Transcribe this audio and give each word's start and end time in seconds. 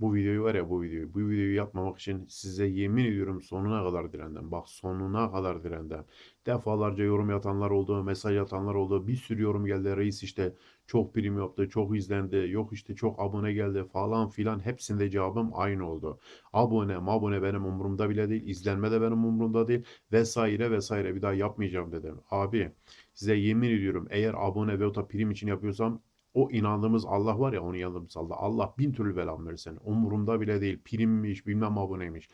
Bu 0.00 0.14
videoyu 0.14 0.42
var 0.42 0.54
ya 0.54 0.70
bu 0.70 0.82
videoyu. 0.82 1.14
Bu 1.14 1.18
videoyu 1.18 1.54
yapmamak 1.54 1.98
için 1.98 2.26
size 2.28 2.66
yemin 2.66 3.04
ediyorum 3.04 3.42
sonuna 3.42 3.84
kadar 3.84 4.12
direndim. 4.12 4.50
Bak 4.50 4.68
sonuna 4.68 5.32
kadar 5.32 5.64
direndim. 5.64 6.04
Defalarca 6.46 7.04
yorum 7.04 7.30
yatanlar 7.30 7.70
oldu, 7.70 8.04
mesaj 8.04 8.36
atanlar 8.36 8.74
oldu. 8.74 9.06
Bir 9.06 9.16
sürü 9.16 9.42
yorum 9.42 9.66
geldi. 9.66 9.96
Reis 9.96 10.22
işte 10.22 10.54
çok 10.86 11.14
prim 11.14 11.38
yaptı, 11.38 11.68
çok 11.68 11.96
izlendi. 11.96 12.46
Yok 12.50 12.72
işte 12.72 12.94
çok 12.94 13.20
abone 13.20 13.52
geldi 13.52 13.84
falan 13.92 14.28
filan. 14.28 14.60
Hepsinde 14.66 15.10
cevabım 15.10 15.50
aynı 15.54 15.90
oldu. 15.90 16.18
Abone, 16.52 16.96
abone 16.96 17.42
benim 17.42 17.64
umurumda 17.64 18.10
bile 18.10 18.28
değil. 18.30 18.42
İzlenme 18.46 18.90
de 18.90 19.00
benim 19.00 19.24
umurumda 19.24 19.68
değil. 19.68 19.84
Vesaire 20.12 20.70
vesaire. 20.70 21.14
Bir 21.14 21.22
daha 21.22 21.32
yapmayacağım 21.34 21.92
dedim. 21.92 22.20
Abi 22.30 22.72
size 23.14 23.34
yemin 23.34 23.70
ediyorum 23.70 24.06
eğer 24.10 24.34
abone 24.36 24.80
ve 24.80 24.94
da 24.94 25.06
prim 25.06 25.30
için 25.30 25.46
yapıyorsam 25.48 26.00
o 26.34 26.50
inandığımız 26.50 27.06
Allah 27.06 27.40
var 27.40 27.52
ya 27.52 27.62
onun 27.62 27.76
yanımız 27.76 28.16
Allah. 28.16 28.36
Allah 28.36 28.74
bin 28.78 28.92
türlü 28.92 29.16
belamı 29.16 29.50
versin. 29.50 29.78
Umurumda 29.84 30.40
bile 30.40 30.60
değil. 30.60 30.80
Primmiş 30.84 31.46
bilmem 31.46 31.78
aboneymiş. 31.78 32.28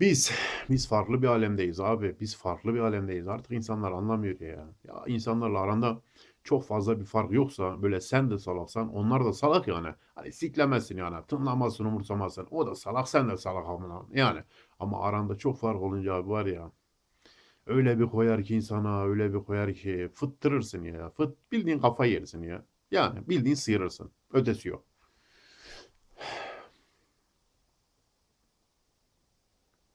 Biz, 0.00 0.32
biz 0.70 0.88
farklı 0.88 1.22
bir 1.22 1.26
alemdeyiz 1.26 1.80
abi. 1.80 2.16
Biz 2.20 2.36
farklı 2.36 2.74
bir 2.74 2.78
alemdeyiz. 2.80 3.28
Artık 3.28 3.52
insanlar 3.52 3.92
anlamıyor 3.92 4.40
ya. 4.40 4.68
Ya 4.84 5.04
insanlarla 5.06 5.60
aranda 5.60 6.00
çok 6.44 6.64
fazla 6.64 7.00
bir 7.00 7.04
fark 7.04 7.32
yoksa 7.32 7.82
böyle 7.82 8.00
sen 8.00 8.30
de 8.30 8.38
salaksan 8.38 8.94
onlar 8.94 9.24
da 9.24 9.32
salak 9.32 9.68
yani. 9.68 9.88
Hani 10.14 10.32
siklemezsin 10.32 10.96
yani. 10.96 11.16
Tınlamazsın 11.28 11.84
umursamazsın. 11.84 12.46
O 12.50 12.66
da 12.66 12.74
salak 12.74 13.08
sen 13.08 13.28
de 13.30 13.36
salak 13.36 13.68
amına. 13.68 14.02
Yani 14.14 14.40
ama 14.78 15.00
aranda 15.02 15.38
çok 15.38 15.58
fark 15.58 15.82
olunca 15.82 16.14
abi 16.14 16.30
var 16.30 16.46
ya. 16.46 16.72
Öyle 17.66 17.98
bir 17.98 18.06
koyar 18.06 18.42
ki 18.44 18.54
insana 18.56 19.04
öyle 19.04 19.34
bir 19.34 19.38
koyar 19.38 19.74
ki 19.74 20.08
fıttırırsın 20.14 20.84
ya. 20.84 21.10
Fıt 21.10 21.52
bildiğin 21.52 21.78
kafa 21.78 22.06
yersin 22.06 22.42
ya. 22.42 22.64
Yani 22.90 23.28
bildiğin 23.28 23.54
sıyırırsın. 23.54 24.12
Ötesi 24.32 24.68
yok. 24.68 24.84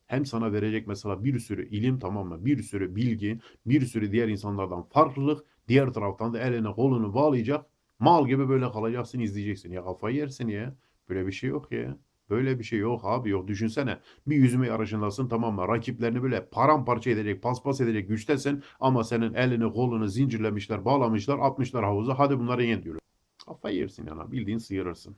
Hem 0.07 0.25
sana 0.25 0.53
verecek 0.53 0.87
mesela 0.87 1.23
bir 1.23 1.39
sürü 1.39 1.69
ilim 1.69 1.99
tamam 1.99 2.27
mı? 2.27 2.45
Bir 2.45 2.63
sürü 2.63 2.95
bilgi, 2.95 3.39
bir 3.65 3.85
sürü 3.85 4.11
diğer 4.11 4.27
insanlardan 4.27 4.83
farklılık. 4.83 5.45
Diğer 5.67 5.93
taraftan 5.93 6.33
da 6.33 6.39
eline 6.39 6.71
kolunu 6.71 7.13
bağlayacak. 7.13 7.65
Mal 7.99 8.27
gibi 8.27 8.49
böyle 8.49 8.71
kalacaksın 8.71 9.19
izleyeceksin. 9.19 9.71
Ya 9.71 9.83
kafayı 9.83 10.15
yersin 10.17 10.47
ya. 10.47 10.75
Böyle 11.09 11.27
bir 11.27 11.31
şey 11.31 11.49
yok 11.49 11.71
ya. 11.71 11.97
Böyle 12.33 12.59
bir 12.59 12.63
şey 12.63 12.79
yok 12.79 13.01
abi 13.03 13.29
yok. 13.29 13.47
Düşünsene 13.47 13.99
bir 14.27 14.35
yüzme 14.35 14.67
yarışındasın 14.67 15.27
tamam 15.27 15.55
mı? 15.55 15.67
Rakiplerini 15.67 16.23
böyle 16.23 16.45
paramparça 16.49 17.09
edecek, 17.09 17.43
paspas 17.43 17.81
edecek 17.81 18.07
güçtesin. 18.07 18.63
Ama 18.79 19.03
senin 19.03 19.33
elini 19.33 19.73
kolunu 19.73 20.07
zincirlemişler, 20.07 20.85
bağlamışlar, 20.85 21.39
atmışlar 21.39 21.83
havuza. 21.83 22.19
Hadi 22.19 22.39
bunları 22.39 22.63
yen 22.63 22.83
diyorlar. 22.83 23.01
Kafayı 23.45 23.77
yersin 23.77 24.07
yana. 24.07 24.31
Bildiğin 24.31 24.57
sıyırırsın. 24.57 25.15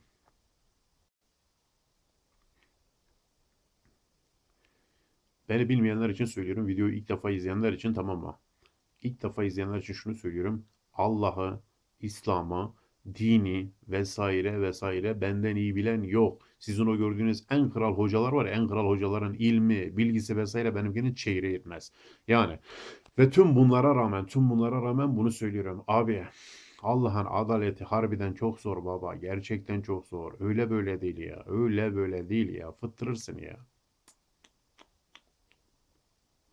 Beni 5.50 5.70
bilmeyenler 5.70 6.10
için 6.10 6.26
söylüyorum. 6.26 6.68
Videoyu 6.68 6.94
ilk 6.94 7.10
defa 7.10 7.32
izleyenler 7.32 7.74
için 7.74 7.94
tamam 7.94 8.20
mı? 8.20 8.40
İlk 9.04 9.24
defa 9.24 9.44
izleyenler 9.44 9.78
için 9.78 9.94
şunu 9.94 10.16
söylüyorum. 10.16 10.66
Allah'ı, 10.94 11.60
İslam'ı, 12.02 12.76
dini 13.16 13.72
vesaire 13.88 14.62
vesaire 14.62 15.22
benden 15.22 15.56
iyi 15.56 15.76
bilen 15.76 16.04
yok. 16.04 16.42
Sizin 16.66 16.86
o 16.86 16.98
gördüğünüz 16.98 17.44
en 17.50 17.70
kral 17.70 17.94
hocalar 17.98 18.32
var 18.34 18.46
ya, 18.46 18.52
en 18.52 18.68
kral 18.68 18.88
hocaların 18.88 19.34
ilmi, 19.34 19.98
bilgisi 19.98 20.38
vesaire 20.38 20.76
benimkinin 20.76 21.14
çeyreği 21.14 21.54
yetmez. 21.54 21.92
Yani 22.28 22.60
ve 23.20 23.30
tüm 23.30 23.56
bunlara 23.56 23.96
rağmen, 23.96 24.26
tüm 24.26 24.50
bunlara 24.50 24.82
rağmen 24.82 25.18
bunu 25.18 25.32
söylüyorum. 25.32 25.84
Abi 25.88 26.26
Allah'ın 26.82 27.26
adaleti 27.30 27.84
harbiden 27.84 28.34
çok 28.34 28.60
zor 28.60 28.86
baba. 28.86 29.16
Gerçekten 29.16 29.82
çok 29.82 30.06
zor. 30.08 30.34
Öyle 30.40 30.70
böyle 30.70 31.02
değil 31.02 31.18
ya. 31.18 31.44
Öyle 31.46 31.96
böyle 31.96 32.30
değil 32.30 32.50
ya. 32.54 32.72
Fıttırırsın 32.72 33.38
ya. 33.38 33.58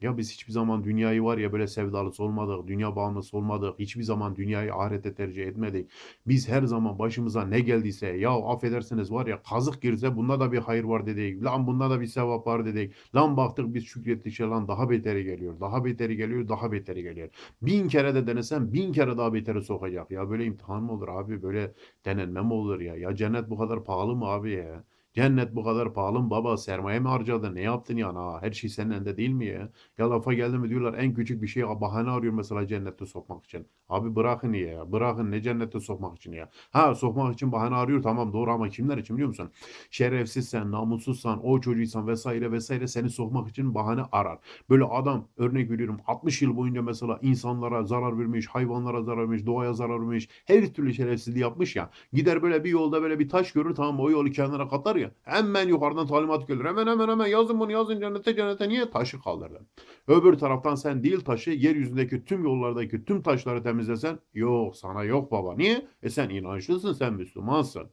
Ya 0.03 0.17
biz 0.19 0.33
hiçbir 0.33 0.53
zaman 0.53 0.85
dünyayı 0.85 1.23
var 1.23 1.39
ya 1.39 1.53
böyle 1.53 1.67
sevdalısı 1.67 2.23
olmadık, 2.25 2.67
dünya 2.69 2.97
bağımlısı 2.97 3.37
olmadık, 3.37 3.79
hiçbir 3.79 4.03
zaman 4.03 4.37
dünyayı 4.37 4.75
ahirete 4.75 5.15
tercih 5.15 5.47
etmedik. 5.47 5.91
Biz 6.27 6.49
her 6.49 6.63
zaman 6.63 6.99
başımıza 6.99 7.45
ne 7.47 7.61
geldiyse 7.61 8.07
ya 8.07 8.31
affedersiniz 8.31 9.13
var 9.13 9.27
ya 9.27 9.43
kazık 9.43 9.83
girse 9.83 10.17
bunda 10.17 10.41
da 10.41 10.53
bir 10.53 10.59
hayır 10.59 10.85
var 10.85 11.07
dedik. 11.07 11.45
Lan 11.45 11.67
bunda 11.67 11.91
da 11.91 12.01
bir 12.01 12.07
sevap 12.07 12.47
var 12.47 12.67
dedik. 12.67 12.95
Lan 13.15 13.37
baktık 13.37 13.75
biz 13.75 13.85
şükrettikçe 13.85 14.45
lan 14.45 14.69
daha 14.69 14.91
beteri 14.91 15.25
geliyor. 15.25 15.61
Daha 15.61 15.85
beteri 15.85 16.17
geliyor, 16.17 16.49
daha 16.49 16.73
beteri 16.73 17.03
geliyor. 17.03 17.29
Bin 17.63 17.89
kere 17.89 18.15
de 18.15 18.27
denesem 18.27 18.73
bin 18.73 18.93
kere 18.93 19.17
daha 19.19 19.34
beteri 19.34 19.63
sokacak. 19.63 20.11
Ya 20.11 20.31
böyle 20.31 20.45
imtihan 20.45 20.83
mı 20.83 20.93
olur 20.93 21.09
abi? 21.09 21.43
Böyle 21.43 21.73
denenme 22.05 22.43
mi 22.43 22.53
olur 22.53 22.81
ya? 22.81 22.97
Ya 22.97 23.15
cennet 23.17 23.51
bu 23.51 23.59
kadar 23.59 23.84
pahalı 23.84 24.15
mı 24.17 24.25
abi 24.27 24.51
ya? 24.51 24.84
Cennet 25.15 25.55
bu 25.56 25.65
kadar 25.65 25.95
pahalı 25.95 26.21
mı 26.21 26.31
baba? 26.31 26.56
Sermaye 26.56 27.00
mi 27.00 27.09
harcadın? 27.09 27.55
Ne 27.55 27.61
yaptın 27.61 27.97
yani? 27.97 28.19
Ha, 28.19 28.39
her 28.43 28.53
şey 28.53 28.71
senin 28.71 28.91
elinde 28.91 29.17
değil 29.17 29.31
mi 29.31 29.47
ya? 29.47 29.69
Ya 29.99 30.11
lafa 30.11 30.33
geldi 30.33 30.59
mi 30.59 30.69
diyorlar 30.69 30.95
en 30.99 31.15
küçük 31.15 31.43
bir 31.43 31.47
şeye 31.47 31.81
bahane 31.81 32.11
arıyor 32.11 32.33
mesela 32.33 32.67
cennette 32.67 33.06
sokmak 33.06 33.45
için. 33.45 33.67
Abi 33.89 34.17
bırakın 34.17 34.53
ya. 34.53 34.93
Bırakın 34.93 35.31
ne 35.31 35.43
cennette 35.43 35.81
sokmak 35.81 36.17
için 36.17 36.33
ya. 36.33 36.49
Ha 36.71 36.95
sokmak 36.95 37.34
için 37.34 37.53
bahane 37.53 37.75
arıyor 37.75 38.03
tamam 38.03 38.33
doğru 38.33 38.51
ama 38.53 38.69
kimler 38.69 38.99
için 38.99 39.17
biliyor 39.17 39.28
musun? 39.28 39.51
Şerefsizsen, 39.91 40.71
namussuzsan, 40.71 41.47
o 41.47 41.61
çocuğuysan 41.61 42.06
vesaire 42.06 42.53
vesaire 42.53 42.87
seni 42.89 43.11
sokmak 43.11 43.49
için 43.49 43.75
bahane 43.75 44.03
arar. 44.12 44.39
Böyle 44.71 44.84
adam 44.84 45.28
örnek 45.37 45.71
veriyorum 45.71 46.01
60 46.06 46.43
yıl 46.43 46.56
boyunca 46.56 46.83
mesela 46.83 47.19
insanlara 47.22 47.84
zarar 47.84 48.19
vermiş, 48.19 48.47
hayvanlara 48.47 49.03
zarar 49.03 49.19
vermiş, 49.19 49.47
doğaya 49.47 49.72
zarar 49.72 50.01
vermiş, 50.01 50.28
her 50.47 50.67
türlü 50.75 50.95
şerefsizliği 50.95 51.43
yapmış 51.43 51.77
ya. 51.77 51.91
Gider 52.12 52.43
böyle 52.43 52.65
bir 52.65 52.71
yolda 52.71 53.03
böyle 53.03 53.19
bir 53.19 53.28
taş 53.28 53.53
görür 53.53 53.75
tamam 53.75 54.01
o 54.01 54.11
yolu 54.11 54.31
kenara 54.31 54.69
katar 54.69 54.97
ya. 54.97 55.02
Hemen 55.23 55.69
yukarıdan 55.69 56.07
talimat 56.07 56.49
gelir. 56.49 56.65
Hemen 56.65 56.87
hemen 56.87 57.09
hemen 57.09 57.27
yazın 57.27 57.61
bunu 57.61 57.73
yazın 57.73 58.01
cennete 58.01 58.37
cennete 58.37 58.69
niye? 58.69 58.91
Taşı 58.91 59.23
kaldırdı. 59.23 59.67
Öbür 60.09 60.39
taraftan 60.39 60.75
sen 60.75 61.03
değil 61.03 61.21
taşı 61.21 61.51
yeryüzündeki 61.51 62.25
tüm 62.25 62.45
yollardaki 62.45 63.05
tüm 63.05 63.23
taşları 63.23 63.63
temizlesen 63.63 64.19
yok 64.35 64.77
sana 64.77 65.05
yok 65.05 65.33
baba. 65.33 65.55
Niye? 65.55 65.89
E 66.03 66.11
sen 66.11 66.29
inançlısın 66.31 66.93
sen 66.93 67.15
Müslümansın. 67.15 67.91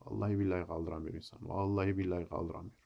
Vallahi 0.00 0.38
billahi 0.38 0.66
kaldıramıyor 0.66 1.14
insan. 1.14 1.38
Vallahi 1.42 1.98
billahi 1.98 2.28
kaldıramıyor. 2.28 2.83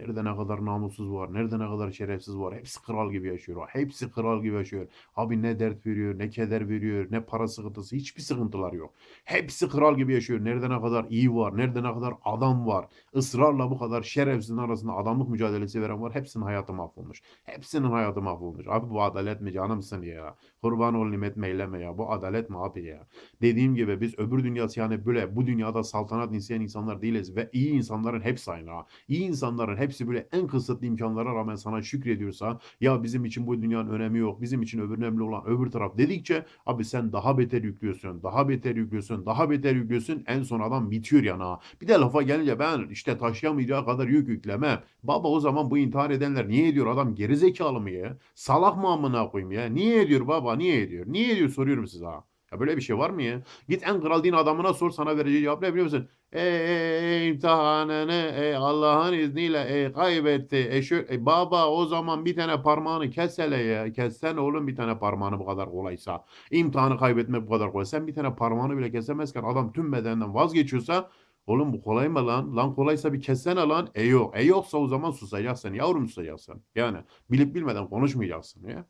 Nerede 0.00 0.24
ne 0.24 0.36
kadar 0.36 0.64
namussuz 0.64 1.12
var, 1.12 1.34
nerede 1.34 1.58
ne 1.58 1.68
kadar 1.68 1.90
şerefsiz 1.90 2.36
var. 2.36 2.54
Hepsi 2.54 2.82
kral 2.82 3.12
gibi 3.12 3.28
yaşıyor. 3.28 3.68
Hepsi 3.68 4.10
kral 4.10 4.42
gibi 4.42 4.54
yaşıyor. 4.56 4.86
Abi 5.16 5.42
ne 5.42 5.58
dert 5.58 5.86
veriyor, 5.86 6.18
ne 6.18 6.30
keder 6.30 6.68
veriyor, 6.68 7.06
ne 7.10 7.20
para 7.20 7.48
sıkıntısı, 7.48 7.96
hiçbir 7.96 8.22
sıkıntılar 8.22 8.72
yok. 8.72 8.94
Hepsi 9.24 9.68
kral 9.68 9.96
gibi 9.96 10.14
yaşıyor. 10.14 10.44
Nerede 10.44 10.70
ne 10.70 10.80
kadar 10.80 11.06
iyi 11.10 11.34
var, 11.34 11.56
nerede 11.56 11.82
ne 11.82 11.94
kadar 11.94 12.14
adam 12.24 12.66
var. 12.66 12.86
Israrla 13.14 13.70
bu 13.70 13.78
kadar 13.78 14.02
şerefsizin 14.02 14.56
arasında 14.56 14.92
adamlık 14.92 15.28
mücadelesi 15.28 15.82
veren 15.82 16.02
var. 16.02 16.14
Hepsinin 16.14 16.44
hayatı 16.44 16.72
mahvolmuş. 16.72 17.22
Hepsinin 17.44 17.90
hayatı 17.90 18.22
mahvolmuş. 18.22 18.66
Abi 18.68 18.90
bu 18.90 19.02
adalet 19.02 19.40
mi 19.40 19.52
canımsın 19.52 20.02
ya? 20.02 20.36
Kurban 20.62 20.94
ol 20.94 21.06
nimet 21.06 21.36
meyleme 21.36 21.80
ya. 21.80 21.98
Bu 21.98 22.12
adalet 22.12 22.50
mi 22.50 22.58
abi 22.58 22.84
ya? 22.84 23.06
Dediğim 23.42 23.74
gibi 23.74 24.00
biz 24.00 24.18
öbür 24.18 24.44
dünyası 24.44 24.80
yani 24.80 25.06
böyle 25.06 25.36
bu 25.36 25.46
dünyada 25.46 25.82
saltanat 25.82 26.34
isteyen 26.34 26.60
insanlar 26.60 27.02
değiliz 27.02 27.36
ve 27.36 27.50
iyi 27.52 27.70
insanların 27.72 28.20
hepsi 28.20 28.50
aynı 28.50 28.70
ha. 28.70 28.86
İyi 29.08 29.22
insanların 29.22 29.76
hepsi 29.90 30.08
böyle 30.08 30.28
en 30.32 30.46
kısıtlı 30.46 30.86
imkanlara 30.86 31.34
rağmen 31.34 31.54
sana 31.54 31.82
şükrediyorsa 31.82 32.58
ya 32.80 33.02
bizim 33.02 33.24
için 33.24 33.46
bu 33.46 33.62
dünyanın 33.62 33.90
önemi 33.90 34.18
yok. 34.18 34.40
Bizim 34.42 34.62
için 34.62 34.80
öbür 34.80 34.98
önemli 34.98 35.22
olan 35.22 35.46
öbür 35.46 35.70
taraf 35.70 35.98
dedikçe 35.98 36.46
abi 36.66 36.84
sen 36.84 37.12
daha 37.12 37.38
beter 37.38 37.62
yüklüyorsun. 37.62 38.22
Daha 38.22 38.48
beter 38.48 38.76
yüklüyorsun. 38.76 39.26
Daha 39.26 39.50
beter 39.50 39.74
yüklüyorsun. 39.74 40.24
En 40.26 40.42
son 40.42 40.60
adam 40.60 40.90
bitiyor 40.90 41.22
yani 41.22 41.42
ha. 41.42 41.60
Bir 41.82 41.88
de 41.88 41.92
lafa 41.92 42.22
gelince 42.22 42.58
ben 42.58 42.88
işte 42.90 43.18
taşıyamayacağı 43.18 43.84
kadar 43.84 44.08
yük 44.08 44.28
yüklemem. 44.28 44.82
Baba 45.02 45.28
o 45.28 45.40
zaman 45.40 45.70
bu 45.70 45.78
intihar 45.78 46.10
edenler 46.10 46.48
niye 46.48 46.68
ediyor? 46.68 46.86
Adam 46.86 47.14
gerizekalı 47.14 47.80
mı 47.80 47.90
ya? 47.90 48.18
Salak 48.34 48.76
mı 48.76 48.88
amına 48.88 49.28
koyayım 49.30 49.52
ya? 49.52 49.64
Niye 49.66 50.02
ediyor 50.02 50.26
baba? 50.28 50.56
Niye 50.56 50.80
ediyor? 50.82 51.04
Niye 51.08 51.32
ediyor 51.32 51.48
soruyorum 51.48 51.86
size 51.86 52.04
ha. 52.06 52.29
Ya 52.52 52.60
böyle 52.60 52.76
bir 52.76 52.82
şey 52.82 52.98
var 52.98 53.10
mı 53.10 53.22
ya? 53.22 53.42
Git 53.68 53.82
en 53.88 54.00
kral 54.00 54.24
din 54.24 54.32
adamına 54.32 54.74
sor 54.74 54.90
sana 54.90 55.16
vereceği 55.16 55.42
cevap 55.42 55.62
ne 55.62 55.70
biliyor 55.72 55.84
musun? 55.84 56.08
E, 56.32 56.40
e, 56.42 57.26
imtihanını 57.28 58.12
e, 58.12 58.54
Allah'ın 58.56 59.12
izniyle 59.12 59.58
e, 59.60 59.92
kaybetti. 59.92 60.68
E, 60.70 60.82
şu, 60.82 60.94
e, 60.96 61.26
baba 61.26 61.68
o 61.68 61.86
zaman 61.86 62.24
bir 62.24 62.36
tane 62.36 62.62
parmağını 62.62 63.10
kes 63.10 63.38
hele 63.38 63.56
ya. 63.56 63.92
Kessen 63.92 64.36
oğlum 64.36 64.66
bir 64.68 64.76
tane 64.76 64.98
parmağını 64.98 65.38
bu 65.38 65.46
kadar 65.46 65.70
kolaysa. 65.70 66.24
İmtihanı 66.50 66.98
kaybetmek 66.98 67.46
bu 67.46 67.50
kadar 67.50 67.72
kolay. 67.72 67.84
Sen 67.84 68.06
bir 68.06 68.14
tane 68.14 68.34
parmağını 68.34 68.78
bile 68.78 68.90
kesemezken 68.90 69.42
adam 69.42 69.72
tüm 69.72 69.92
bedeninden 69.92 70.34
vazgeçiyorsa 70.34 71.10
Oğlum 71.46 71.72
bu 71.72 71.82
kolay 71.82 72.08
mı 72.08 72.26
lan? 72.26 72.56
Lan 72.56 72.74
kolaysa 72.74 73.12
bir 73.12 73.20
kessene 73.20 73.60
lan. 73.60 73.88
E 73.94 74.02
yok. 74.04 74.36
E 74.36 74.42
yoksa 74.44 74.78
o 74.78 74.86
zaman 74.88 75.10
susacaksın. 75.10 75.74
Yavrum 75.74 76.08
susacaksın. 76.08 76.62
Yani 76.74 76.98
bilip 77.30 77.54
bilmeden 77.54 77.88
konuşmayacaksın 77.88 78.68
ya. 78.68 78.86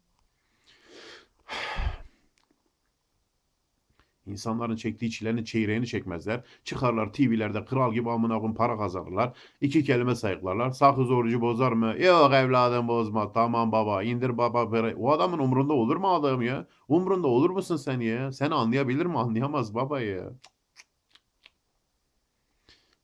İnsanların 4.31 4.77
çektiği 4.77 5.11
çilenin 5.11 5.45
çeyreğini 5.45 5.87
çekmezler. 5.87 6.45
Çıkarlar 6.65 7.13
TV'lerde 7.13 7.65
kral 7.65 7.93
gibi 7.95 8.11
amına 8.11 8.35
koyayım 8.35 8.55
para 8.55 8.79
kazanırlar. 8.79 9.33
İki 9.61 9.85
kelime 9.85 10.15
sayıklarlar. 10.15 10.71
Sakız 10.71 11.11
orucu 11.11 11.41
bozar 11.41 11.73
mı? 11.73 11.95
Yok 11.99 12.33
evladım 12.33 12.89
bozma. 12.89 13.33
Tamam 13.33 13.73
baba 13.73 14.03
indir 14.03 14.39
baba. 14.39 14.71
para. 14.71 14.97
O 14.97 15.11
adamın 15.11 15.39
umrunda 15.39 15.73
olur 15.73 15.97
mu 15.97 16.09
adam 16.09 16.43
ya? 16.43 16.67
Umrunda 16.89 17.29
olur 17.29 17.51
musun 17.51 17.77
sen 17.77 18.01
ya? 18.01 18.33
Seni 18.33 18.55
anlayabilir 18.55 19.07
mi? 19.07 19.19
Anlayamaz 19.19 19.75
baba 19.75 20.01
ya. 20.01 20.31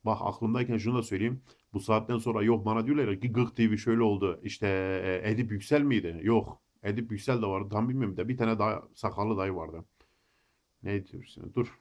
Bak 0.05 0.19
aklımdayken 0.21 0.77
şunu 0.79 0.99
da 0.99 1.03
söyleyeyim. 1.03 1.43
Bu 1.73 1.81
saatten 1.81 2.19
sonra 2.19 2.43
yok 2.43 2.67
bana 2.67 2.87
diyorlar 2.87 3.21
ki 3.21 3.33
Gık 3.33 3.57
TV 3.57 3.77
şöyle 3.77 4.03
oldu. 4.03 4.41
İşte 4.43 4.67
e, 5.25 5.31
Edip 5.31 5.53
Yüksel 5.53 5.83
miydi? 5.83 6.21
Yok. 6.23 6.61
Edip 6.83 7.13
Yüksel 7.13 7.43
de 7.43 7.47
vardı. 7.47 7.69
Tam 7.73 7.89
bilmiyorum 7.89 8.17
da 8.17 8.29
bir 8.29 8.37
tane 8.37 8.59
daha 8.59 8.83
sakallı 8.95 9.37
dayı 9.37 9.55
vardı. 9.55 9.85
Ne 10.87 11.07
diyorsun? 11.07 11.53
Dur. 11.55 11.81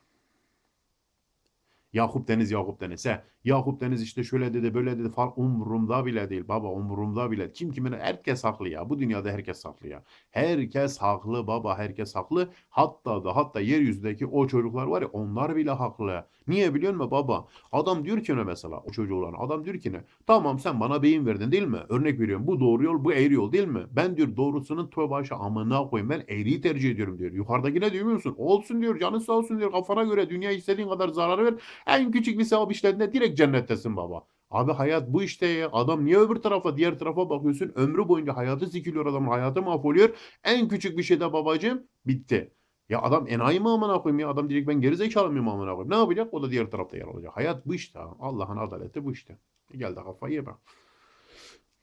Yakup 1.95 2.27
Deniz, 2.27 2.51
Yakup 2.51 2.81
Deniz. 2.81 3.05
He. 3.05 3.21
Yakup 3.43 3.81
Deniz 3.81 4.01
işte 4.01 4.23
şöyle 4.23 4.53
dedi, 4.53 4.73
böyle 4.73 4.99
dedi 4.99 5.09
falan 5.09 5.33
umurumda 5.35 6.05
bile 6.05 6.29
değil 6.29 6.47
baba, 6.47 6.67
umurumda 6.67 7.31
bile. 7.31 7.51
Kim 7.53 7.71
kimine 7.71 7.97
herkes 7.97 8.43
haklı 8.43 8.69
ya. 8.69 8.89
Bu 8.89 8.99
dünyada 8.99 9.29
herkes 9.29 9.65
haklı 9.65 9.87
ya. 9.87 10.03
Herkes 10.31 10.97
haklı 10.97 11.47
baba, 11.47 11.77
herkes 11.77 12.15
haklı. 12.15 12.49
Hatta 12.69 13.23
da 13.25 13.35
hatta 13.35 13.59
yeryüzündeki 13.59 14.25
o 14.25 14.47
çocuklar 14.47 14.85
var 14.85 15.01
ya 15.01 15.07
onlar 15.07 15.55
bile 15.55 15.71
haklı. 15.71 16.25
Niye 16.47 16.73
biliyor 16.73 16.93
musun 16.93 17.11
baba? 17.11 17.47
Adam 17.71 18.05
diyor 18.05 18.23
ki 18.23 18.37
ne 18.37 18.43
mesela 18.43 18.79
o 18.79 18.91
çocuğu 18.91 19.15
olan 19.15 19.33
adam 19.39 19.65
diyor 19.65 19.79
ki 19.79 19.93
ne? 19.93 20.03
Tamam 20.27 20.59
sen 20.59 20.79
bana 20.79 21.03
beyin 21.03 21.25
verdin 21.25 21.51
değil 21.51 21.67
mi? 21.67 21.79
Örnek 21.89 22.19
veriyorum 22.19 22.47
bu 22.47 22.59
doğru 22.59 22.83
yol 22.83 23.03
bu 23.03 23.13
eğri 23.13 23.33
yol 23.33 23.51
değil 23.51 23.67
mi? 23.67 23.83
Ben 23.91 24.17
diyor 24.17 24.35
doğrusunun 24.37 24.87
tövbe 24.87 25.09
başı 25.09 25.35
amına 25.35 25.87
koyayım 25.89 26.09
ben 26.09 26.23
eğriyi 26.27 26.61
tercih 26.61 26.91
ediyorum 26.91 27.19
diyor. 27.19 27.31
Yukarıdaki 27.31 27.81
ne 27.81 27.93
diyor 27.93 28.05
musun? 28.05 28.35
Olsun 28.37 28.81
diyor 28.81 28.99
canın 28.99 29.19
sağ 29.19 29.33
olsun 29.33 29.59
diyor 29.59 29.71
kafana 29.71 30.03
göre 30.03 30.29
dünya 30.29 30.51
istediğin 30.51 30.89
kadar 30.89 31.09
zarar 31.09 31.45
ver. 31.45 31.53
En 31.87 32.11
küçük 32.11 32.39
bir 32.39 32.43
sevap 32.43 32.71
işlerinde 32.71 33.13
direkt 33.13 33.37
cennettesin 33.37 33.97
baba. 33.97 34.27
Abi 34.51 34.71
hayat 34.71 35.07
bu 35.07 35.23
işte 35.23 35.47
ya. 35.47 35.69
Adam 35.71 36.05
niye 36.05 36.17
öbür 36.17 36.35
tarafa 36.35 36.77
diğer 36.77 36.99
tarafa 36.99 37.29
bakıyorsun? 37.29 37.71
Ömrü 37.75 38.07
boyunca 38.07 38.35
hayatı 38.37 38.67
sikiliyor 38.67 39.05
adamın 39.05 39.29
hayatı 39.29 39.61
mahvoluyor. 39.61 40.09
En 40.43 40.67
küçük 40.67 40.97
bir 40.97 41.03
şeyde 41.03 41.33
babacığım 41.33 41.87
bitti. 42.07 42.51
Ya 42.89 43.01
adam 43.01 43.27
enayi 43.27 43.59
mi 43.59 43.69
amına 43.69 44.01
koyayım 44.01 44.19
ya? 44.19 44.29
Adam 44.29 44.49
diyecek 44.49 44.67
ben 44.67 44.81
gerizekalı 44.81 45.29
mıyım 45.29 45.47
amına 45.49 45.71
koyayım? 45.71 45.91
Ne 45.91 45.95
yapacak? 45.95 46.33
O 46.33 46.43
da 46.43 46.51
diğer 46.51 46.71
tarafta 46.71 46.97
yer 46.97 47.05
alacak. 47.05 47.37
Hayat 47.37 47.65
bu 47.65 47.75
işte. 47.75 47.99
Allah'ın 48.19 48.57
adaleti 48.57 49.05
bu 49.05 49.11
işte. 49.11 49.37
Gel 49.77 49.95
de 49.95 50.03
kafayı 50.03 50.33
yeme. 50.33 50.51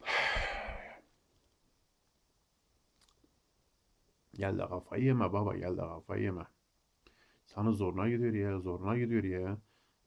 Gel 4.34 4.58
de 4.58 4.66
kafayı 4.69 5.04
yeme 5.04 5.32
baba 5.32 5.56
gel 5.56 5.72
de 5.76 5.81
kafayı 5.81 6.22
yeme. 6.22 6.43
Sana 7.46 7.72
zoruna 7.72 8.08
gidiyor 8.08 8.34
ya 8.34 8.60
zoruna 8.60 8.99
gidiyor 8.99 9.25
ya. 9.25 9.58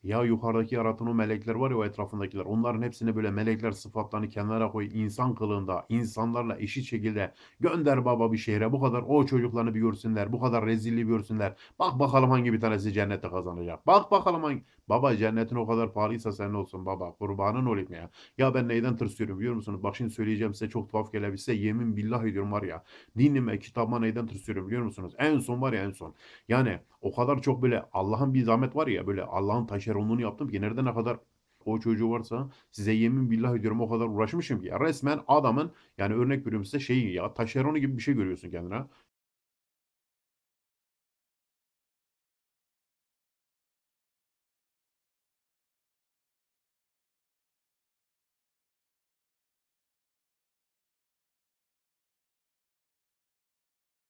Ya 0.06 0.24
yukarıdaki 0.24 0.75
yaratan 0.75 1.07
o 1.07 1.13
melekler 1.13 1.56
var 1.56 1.72
ya 1.72 1.78
o 1.78 1.86
etrafındakiler. 1.86 2.46
Onların 2.46 2.81
hepsini 2.81 3.16
böyle 3.16 3.31
melekler 3.31 3.72
sıfatlarını 3.72 4.30
kenara 4.30 4.72
koy. 4.72 4.90
insan 4.94 5.36
kılığında, 5.36 5.86
insanlarla 5.90 6.57
eşit 6.60 6.86
şekilde 6.86 7.34
gönder 7.60 8.06
baba 8.06 8.31
bir 8.31 8.38
şehre. 8.38 8.72
Bu 8.72 8.81
kadar 8.81 9.04
o 9.07 9.25
çocuklarını 9.25 9.75
bir 9.75 9.80
görsünler. 9.80 10.31
Bu 10.31 10.40
kadar 10.40 10.66
rezilliği 10.66 11.07
bir 11.07 11.12
görsünler. 11.12 11.56
Bak 11.80 12.00
bakalım 12.00 12.30
hangi 12.30 12.54
bir 12.54 12.62
tanesi 12.62 12.94
cennette 12.94 13.30
kazanacak. 13.30 13.88
Bak 13.88 14.12
bakalım 14.12 14.44
hangi. 14.44 14.63
Baba 14.90 15.16
cennetin 15.18 15.56
o 15.56 15.68
kadar 15.68 15.94
pahalıysa 15.94 16.32
senin 16.32 16.54
olsun 16.54 16.86
baba. 16.86 17.12
Kurbanın 17.12 17.66
olayım 17.66 17.94
ya. 17.94 18.10
Ya 18.38 18.54
ben 18.54 18.68
neyden 18.68 18.98
tırsıyorum 18.98 19.40
biliyor 19.40 19.54
musunuz? 19.56 19.84
Bak 19.84 19.96
şimdi 19.96 20.12
söyleyeceğim 20.12 20.54
size 20.54 20.70
çok 20.70 20.90
tuhaf 20.90 21.12
gelebilse 21.14 21.54
yemin 21.54 21.96
billah 21.98 22.24
ediyorum 22.24 22.52
var 22.52 22.64
ya. 22.64 22.84
Dinime, 23.18 23.60
kitabıma 23.60 24.00
neyden 24.00 24.28
tırsıyorum 24.28 24.68
biliyor 24.68 24.82
musunuz? 24.84 25.14
En 25.18 25.40
son 25.40 25.62
var 25.62 25.74
ya 25.74 25.84
en 25.84 25.92
son. 25.92 26.16
Yani 26.48 26.80
o 27.02 27.16
kadar 27.16 27.42
çok 27.42 27.62
böyle 27.62 27.84
Allah'ın 27.94 28.34
bir 28.34 28.44
zahmet 28.44 28.76
var 28.76 28.88
ya 28.88 29.08
böyle 29.08 29.24
Allah'ın 29.24 29.66
taşeronluğunu 29.68 30.22
yaptım 30.22 30.50
ki 30.50 30.62
nerede 30.62 30.86
ne 30.86 30.94
kadar 30.94 31.18
o 31.66 31.80
çocuğu 31.80 32.12
varsa 32.12 32.50
size 32.72 32.92
yemin 32.92 33.31
billah 33.31 33.56
ediyorum 33.56 33.81
o 33.81 33.90
kadar 33.90 34.06
uğraşmışım 34.06 34.62
ki 34.62 34.68
ya 34.68 34.80
resmen 34.80 35.20
adamın 35.28 35.72
yani 35.98 36.14
örnek 36.14 36.40
veriyorum 36.48 36.66
size 36.66 36.80
şeyi 36.80 37.14
ya 37.14 37.34
taşeronu 37.34 37.78
gibi 37.78 37.98
bir 37.98 38.02
şey 38.02 38.14
görüyorsun 38.14 38.50
kendine. 38.50 38.84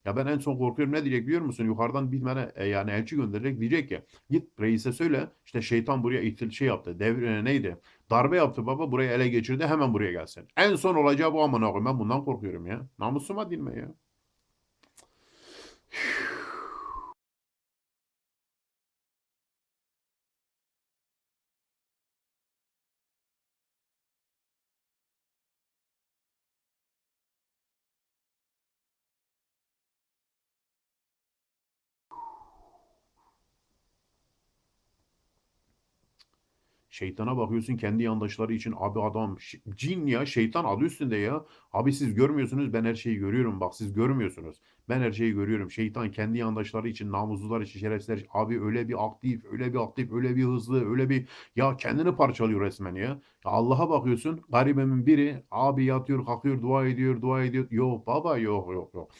Ya 0.06 0.16
ben 0.16 0.26
en 0.28 0.38
son 0.40 0.58
korkuyorum 0.58 0.94
ne 0.94 1.06
diyecek 1.06 1.28
biliyor 1.28 1.42
musun? 1.42 1.66
Yukarıdan 1.66 2.12
bir 2.12 2.24
tane 2.24 2.52
e, 2.56 2.66
yani 2.68 2.92
elçi 2.92 3.16
gönderecek 3.16 3.60
diyecek 3.60 3.90
ki 3.90 4.02
git 4.30 4.60
reise 4.60 4.92
söyle 4.92 5.30
işte 5.46 5.62
şeytan 5.62 6.04
buraya 6.04 6.22
ihtil 6.22 6.50
şey 6.52 6.68
yaptı. 6.68 7.00
Devir 7.00 7.46
neydi? 7.46 7.78
Darbe 8.10 8.38
yaptı 8.38 8.66
baba 8.66 8.92
buraya 8.92 9.14
ele 9.14 9.28
geçirdi 9.30 9.68
hemen 9.68 9.94
buraya 9.94 10.12
gelsin. 10.12 10.48
En 10.58 10.76
son 10.76 10.96
olacağı 10.96 11.34
bu 11.34 11.44
amına 11.44 11.66
koyayım. 11.66 11.86
Ben 11.86 12.00
bundan 12.00 12.26
korkuyorum 12.26 12.68
ya. 12.68 12.88
Namusuma 13.00 13.52
dinme 13.52 13.76
ya. 13.80 13.96
Şeytana 36.96 37.38
bakıyorsun 37.38 37.78
kendi 37.78 38.04
yandaşları 38.04 38.54
için 38.54 38.74
abi 38.78 39.02
adam 39.02 39.38
cin 39.76 40.08
ya 40.08 40.26
şeytan 40.26 40.66
adı 40.66 40.84
üstünde 40.84 41.18
ya. 41.18 41.46
Abi 41.74 41.94
siz 41.94 42.14
görmüyorsunuz 42.14 42.74
ben 42.74 42.86
her 42.86 42.96
şeyi 42.96 43.18
görüyorum 43.18 43.60
bak 43.60 43.76
siz 43.76 43.94
görmüyorsunuz. 43.94 44.62
Ben 44.90 45.00
her 45.00 45.12
şeyi 45.12 45.34
görüyorum. 45.34 45.72
Şeytan 45.72 46.12
kendi 46.12 46.38
yandaşları 46.38 46.90
için 46.90 47.12
namussuzlar 47.12 47.62
için 47.62 47.80
şerefsizler 47.80 48.18
için 48.18 48.28
abi 48.34 48.62
öyle 48.62 48.88
bir 48.88 49.06
aktif 49.06 49.46
öyle 49.46 49.74
bir 49.74 49.80
aktif 49.80 50.12
öyle 50.14 50.36
bir 50.36 50.44
hızlı 50.44 50.90
öyle 50.90 51.10
bir 51.10 51.28
ya 51.56 51.78
kendini 51.78 52.16
parçalıyor 52.16 52.62
resmen 52.62 52.96
ya. 52.96 53.04
Ya 53.04 53.22
Allah'a 53.46 53.90
bakıyorsun 53.90 54.42
garibemin 54.50 55.06
biri 55.06 55.44
abi 55.52 55.86
yatıyor 55.86 56.26
kalkıyor 56.26 56.62
dua 56.62 56.88
ediyor 56.88 57.22
dua 57.22 57.44
ediyor. 57.44 57.68
Yok 57.72 58.08
baba 58.08 58.38
yok 58.38 58.74
yok 58.74 58.94
yok. 58.94 59.12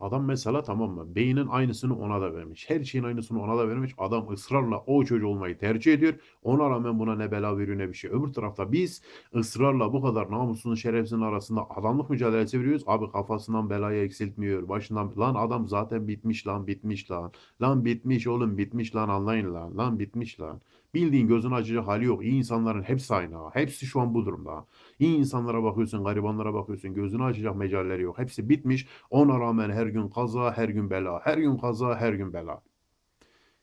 Adam 0.00 0.24
mesela 0.24 0.62
tamam 0.62 0.90
mı? 0.90 1.14
Beynin 1.14 1.46
aynısını 1.46 1.98
ona 1.98 2.20
da 2.20 2.34
vermiş. 2.34 2.70
Her 2.70 2.84
şeyin 2.84 3.04
aynısını 3.04 3.42
ona 3.42 3.58
da 3.58 3.68
vermiş. 3.68 3.94
Adam 3.98 4.32
ısrarla 4.32 4.78
o 4.86 5.04
çocuğu 5.04 5.26
olmayı 5.26 5.58
tercih 5.58 5.94
ediyor. 5.94 6.14
Ona 6.42 6.70
rağmen 6.70 6.98
buna 6.98 7.16
ne 7.16 7.30
bela 7.30 7.58
veriyor 7.58 7.78
ne 7.78 7.88
bir 7.88 7.94
şey. 7.94 8.10
Öbür 8.10 8.32
tarafta 8.32 8.72
biz 8.72 9.02
ısrarla 9.34 9.92
bu 9.92 10.02
kadar 10.02 10.30
namusun 10.30 10.74
şerefsizin 10.74 11.20
arasında 11.20 11.70
adamlık 11.70 12.10
mücadelesi 12.10 12.60
veriyoruz. 12.60 12.82
Abi 12.86 13.10
kafasından 13.12 13.70
belayı 13.70 14.04
eksiltmiyor. 14.04 14.68
Başından 14.68 15.12
lan 15.18 15.34
adam 15.34 15.68
zaten 15.68 16.08
bitmiş 16.08 16.46
lan 16.46 16.66
bitmiş 16.66 17.10
lan. 17.10 17.32
Lan 17.62 17.84
bitmiş 17.84 18.26
oğlum 18.26 18.58
bitmiş 18.58 18.94
lan 18.96 19.08
anlayın 19.08 19.54
lan. 19.54 19.78
Lan 19.78 19.98
bitmiş 19.98 20.40
lan. 20.40 20.60
Bildiğin 20.94 21.28
gözün 21.28 21.50
açacak 21.50 21.86
hali 21.86 22.04
yok. 22.04 22.24
İyi 22.24 22.32
insanların 22.34 22.82
hepsi 22.82 23.14
aynı. 23.14 23.36
ha. 23.36 23.50
Hepsi 23.54 23.86
şu 23.86 24.00
an 24.00 24.14
bu 24.14 24.26
durumda. 24.26 24.66
İyi 24.98 25.16
insanlara 25.16 25.62
bakıyorsun, 25.62 26.04
garibanlara 26.04 26.54
bakıyorsun. 26.54 26.94
Gözünü 26.94 27.24
açacak 27.24 27.56
mecalleri 27.56 28.02
yok. 28.02 28.18
Hepsi 28.18 28.48
bitmiş. 28.48 28.86
Ona 29.10 29.40
rağmen 29.40 29.70
her 29.70 29.86
gün 29.86 30.08
kaza, 30.08 30.56
her 30.56 30.68
gün 30.68 30.90
bela. 30.90 31.20
Her 31.24 31.38
gün 31.38 31.56
kaza, 31.56 31.96
her 31.96 32.12
gün 32.12 32.32
bela. 32.32 32.62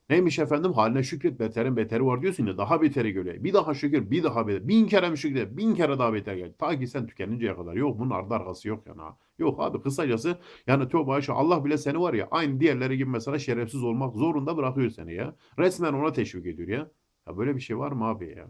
Neymiş 0.09 0.39
efendim? 0.39 0.73
Haline 0.73 1.03
şükret, 1.03 1.39
beterin 1.39 1.77
beteri 1.77 2.05
var 2.05 2.21
diyorsun 2.21 2.45
ya. 2.45 2.57
Daha 2.57 2.81
beteri 2.81 3.11
göre. 3.11 3.43
Bir 3.43 3.53
daha 3.53 3.73
şükür, 3.73 4.11
bir 4.11 4.23
daha 4.23 4.47
beter. 4.47 4.67
Bin 4.67 4.87
kere 4.87 5.09
mi 5.09 5.17
şükret, 5.17 5.57
bin 5.57 5.75
kere 5.75 5.99
daha 5.99 6.13
beter 6.13 6.35
gel. 6.35 6.53
Ta 6.59 6.79
ki 6.79 6.87
sen 6.87 7.07
tükeninceye 7.07 7.55
kadar. 7.55 7.73
Yok 7.73 7.99
bunun 7.99 8.09
ardı 8.09 8.33
arkası 8.33 8.67
yok 8.67 8.87
yani. 8.87 9.01
ha. 9.01 9.17
Yok 9.39 9.59
abi 9.61 9.81
kısacası 9.81 10.39
yani 10.67 10.89
tövbe 10.89 11.11
aşağı 11.11 11.35
Allah 11.35 11.65
bile 11.65 11.77
seni 11.77 11.99
var 11.99 12.13
ya 12.13 12.27
aynı 12.31 12.59
diğerleri 12.59 12.97
gibi 12.97 13.09
mesela 13.09 13.39
şerefsiz 13.39 13.83
olmak 13.83 14.15
zorunda 14.15 14.57
bırakıyor 14.57 14.89
seni 14.89 15.13
ya. 15.13 15.35
Resmen 15.59 15.93
ona 15.93 16.11
teşvik 16.13 16.45
ediyor 16.45 16.67
ya. 16.69 16.91
Ya 17.31 17.37
böyle 17.37 17.55
bir 17.55 17.61
şey 17.61 17.77
var 17.77 17.91
mı 17.91 18.05
abi 18.05 18.29
ya? 18.37 18.47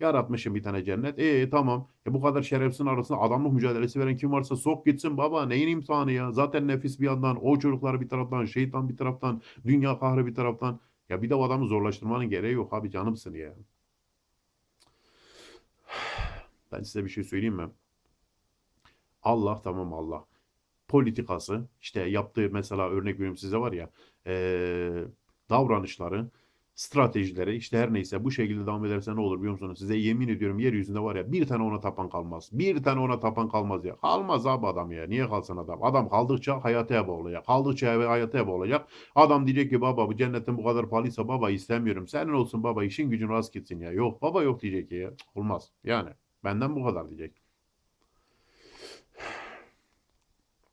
Yaratmışım 0.00 0.54
bir 0.54 0.62
tane 0.62 0.84
cennet. 0.84 1.18
E 1.18 1.50
tamam. 1.50 1.88
E 2.06 2.14
bu 2.14 2.22
kadar 2.22 2.42
şerefsizin 2.42 2.86
arasında 2.86 3.20
adamlık 3.20 3.52
mücadelesi 3.52 4.00
veren 4.00 4.16
kim 4.16 4.32
varsa 4.32 4.56
sok 4.56 4.86
gitsin 4.86 5.16
baba. 5.18 5.46
Neyin 5.46 5.68
imtihanı 5.68 6.12
ya? 6.12 6.32
Zaten 6.32 6.68
nefis 6.68 7.00
bir 7.00 7.06
yandan, 7.06 7.46
o 7.46 7.58
çocuklar 7.58 8.00
bir 8.00 8.08
taraftan, 8.08 8.44
şeytan 8.44 8.88
bir 8.88 8.96
taraftan, 8.96 9.42
dünya 9.66 9.98
kahrı 9.98 10.26
bir 10.26 10.34
taraftan. 10.34 10.80
Ya 11.08 11.22
bir 11.22 11.30
de 11.30 11.34
o 11.34 11.44
adamı 11.44 11.66
zorlaştırmanın 11.66 12.30
gereği 12.30 12.54
yok 12.54 12.74
abi 12.74 12.90
canımsın 12.90 13.34
ya. 13.34 13.54
Ben 16.72 16.82
size 16.82 17.04
bir 17.04 17.10
şey 17.10 17.24
söyleyeyim 17.24 17.54
mi? 17.54 17.68
Allah 19.22 19.62
tamam 19.62 19.92
Allah. 19.94 20.24
Politikası 20.88 21.68
işte 21.80 22.00
yaptığı 22.02 22.50
mesela 22.52 22.90
örnek 22.90 23.14
veriyorum 23.14 23.36
size 23.36 23.56
var 23.58 23.72
ya 23.72 23.90
eee, 24.26 25.04
davranışları 25.50 26.30
stratejileri 26.76 27.56
işte 27.56 27.78
her 27.78 27.92
neyse 27.92 28.24
bu 28.24 28.30
şekilde 28.30 28.66
devam 28.66 28.84
ederse 28.84 29.16
ne 29.16 29.20
olur 29.20 29.38
biliyor 29.38 29.52
musunuz? 29.52 29.78
Size 29.78 29.96
yemin 29.96 30.28
ediyorum 30.28 30.58
yeryüzünde 30.58 31.00
var 31.00 31.16
ya 31.16 31.32
bir 31.32 31.46
tane 31.46 31.62
ona 31.62 31.80
tapan 31.80 32.08
kalmaz. 32.08 32.50
Bir 32.52 32.82
tane 32.82 33.00
ona 33.00 33.20
tapan 33.20 33.48
kalmaz 33.48 33.84
ya. 33.84 33.96
Kalmaz 33.96 34.46
abi 34.46 34.66
adam 34.66 34.92
ya. 34.92 35.06
Niye 35.06 35.28
kalsın 35.28 35.56
adam? 35.56 35.84
Adam 35.84 36.08
kaldıkça 36.08 36.64
hayata 36.64 36.94
ebe 36.94 37.10
olacak. 37.10 37.46
Kaldıkça 37.46 38.10
hayata 38.10 38.38
ebe 38.38 38.50
olacak. 38.50 38.88
Adam 39.14 39.46
diyecek 39.46 39.70
ki 39.70 39.80
baba 39.80 40.08
bu 40.08 40.16
cennetin 40.16 40.58
bu 40.58 40.64
kadar 40.64 40.90
pahalıysa 40.90 41.28
baba 41.28 41.50
istemiyorum. 41.50 42.08
Senin 42.08 42.32
olsun 42.32 42.62
baba 42.62 42.84
işin 42.84 43.10
gücün 43.10 43.28
rast 43.28 43.52
gitsin 43.52 43.80
ya. 43.80 43.92
Yok 43.92 44.22
baba 44.22 44.42
yok 44.42 44.62
diyecek 44.62 44.92
ya. 44.92 45.10
Olmaz. 45.34 45.72
Yani 45.84 46.10
benden 46.44 46.76
bu 46.76 46.84
kadar 46.84 47.08
diyecek. 47.08 47.45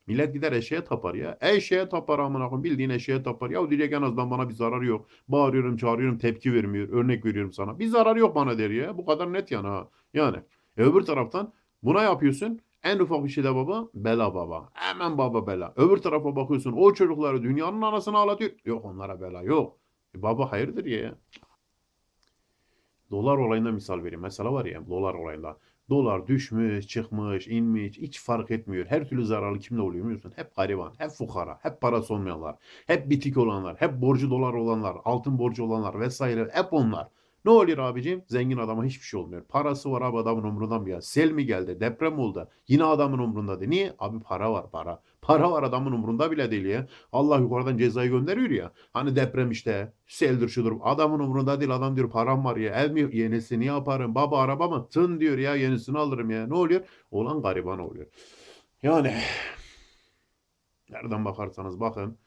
Millet 0.08 0.34
gider 0.34 0.52
eşeğe 0.52 0.84
tapar 0.84 1.16
ya. 1.16 1.38
Eşeğe 1.42 1.90
tapar 1.90 2.20
amına 2.20 2.50
koyayım. 2.50 2.64
Bildiğin 2.64 2.90
eşeğe 2.90 3.24
tapar. 3.24 3.50
Ya 3.50 3.70
diyecek 3.70 3.94
en 3.94 4.02
azından 4.02 4.32
bana 4.32 4.50
bir 4.50 4.54
zararı 4.54 4.86
yok. 4.86 5.08
Bağırıyorum, 5.28 5.78
çağırıyorum, 5.78 6.18
tepki 6.18 6.54
vermiyor. 6.54 6.90
Örnek 6.90 7.26
veriyorum 7.26 7.54
sana. 7.54 7.80
Bir 7.80 7.88
zararı 7.88 8.20
yok 8.20 8.36
bana 8.36 8.58
der 8.58 8.70
ya. 8.70 8.98
Bu 8.98 9.06
kadar 9.06 9.34
net 9.34 9.52
yani 9.52 9.68
ha. 9.68 9.88
Yani. 10.14 10.38
E 10.78 10.84
öbür 10.84 11.02
taraftan 11.02 11.54
buna 11.84 12.04
yapıyorsun. 12.04 12.60
En 12.84 13.00
ufak 13.00 13.24
bir 13.24 13.30
şeyde 13.30 13.56
baba 13.56 13.90
bela 13.94 14.36
baba. 14.36 14.70
Hemen 14.74 15.18
baba 15.18 15.48
bela. 15.48 15.74
Öbür 15.76 15.98
tarafa 15.98 16.36
bakıyorsun 16.36 16.72
o 16.72 16.94
çocukları 16.94 17.44
dünyanın 17.44 17.82
anasını 17.82 18.18
ağlatıyor. 18.18 18.52
Yok 18.66 18.86
onlara 18.86 19.22
bela 19.22 19.42
yok. 19.42 19.78
E 20.16 20.22
baba 20.22 20.52
hayırdır 20.52 20.86
ya. 20.86 21.16
Dolar 23.12 23.38
olayında 23.38 23.72
misal 23.72 24.04
vereyim. 24.04 24.22
Mesela 24.22 24.54
var 24.54 24.66
ya 24.66 24.88
dolar 24.88 25.14
olayında. 25.14 25.58
Dolar 25.94 26.28
düşmüş, 26.28 26.88
çıkmış, 26.88 27.48
inmiş 27.48 27.98
hiç 27.98 28.20
fark 28.22 28.52
etmiyor. 28.52 28.86
Her 28.86 29.10
türlü 29.10 29.26
zararlı 29.26 29.60
kimle 29.60 29.82
oluyor 29.82 30.06
biliyorsun? 30.06 30.34
Hep 30.36 30.56
gariban, 30.56 30.94
hep 30.98 31.10
fukara, 31.10 31.60
hep 31.62 31.82
parası 31.82 32.14
olmayanlar, 32.14 32.56
hep 32.88 33.10
bitik 33.10 33.38
olanlar, 33.38 33.76
hep 33.82 33.94
borcu 34.02 34.30
dolar 34.30 34.54
olanlar, 34.54 34.98
altın 35.06 35.40
borcu 35.40 35.64
olanlar 35.64 36.00
vesaire 36.00 36.50
hep 36.54 36.74
onlar. 36.74 37.08
Ne 37.46 37.52
oluyor 37.52 37.78
abicim? 37.78 38.24
Zengin 38.28 38.58
adama 38.58 38.86
hiçbir 38.86 39.06
şey 39.06 39.20
olmuyor. 39.20 39.44
Parası 39.44 39.92
var 39.92 40.02
abi 40.02 40.18
adamın 40.18 40.44
umrundan 40.44 40.86
bir 40.86 40.92
ya. 40.92 41.02
Sel 41.02 41.32
mi 41.32 41.46
geldi? 41.46 41.80
Deprem 41.80 42.20
oldu. 42.20 42.50
Yine 42.68 42.84
adamın 42.84 43.20
umrunda 43.20 43.60
değil. 43.60 43.70
Niye? 43.70 43.96
Abi 44.00 44.20
para 44.20 44.52
var 44.52 44.72
para. 44.72 45.02
Para 45.22 45.52
var 45.52 45.64
adamın 45.64 45.92
umrunda 45.92 46.32
bile 46.32 46.52
değil 46.52 46.66
ya. 46.66 46.88
Allah 47.12 47.38
yukarıdan 47.38 47.78
cezayı 47.78 48.10
gönderiyor 48.12 48.50
ya. 48.50 48.72
Hani 48.94 49.16
deprem 49.16 49.52
işte. 49.52 49.94
Seldir 50.08 50.50
şudur. 50.50 50.78
Adamın 50.84 51.20
umrunda 51.20 51.60
değil. 51.60 51.76
Adam 51.76 51.96
diyor 51.96 52.10
param 52.12 52.46
var 52.46 52.58
ya. 52.58 52.74
Ev 52.84 52.92
mi 52.92 53.18
yenisini 53.18 53.66
yaparım. 53.66 54.16
Baba 54.16 54.40
araba 54.42 54.68
mı? 54.68 54.88
Tın 54.90 55.20
diyor 55.20 55.38
ya 55.38 55.56
yenisini 55.56 55.98
alırım 55.98 56.30
ya. 56.30 56.48
Ne 56.48 56.54
oluyor? 56.54 56.82
Olan 57.12 57.42
gariban 57.42 57.80
oluyor. 57.80 58.06
Yani 58.84 59.16
nereden 60.90 61.26
bakarsanız 61.26 61.80
bakın. 61.80 62.18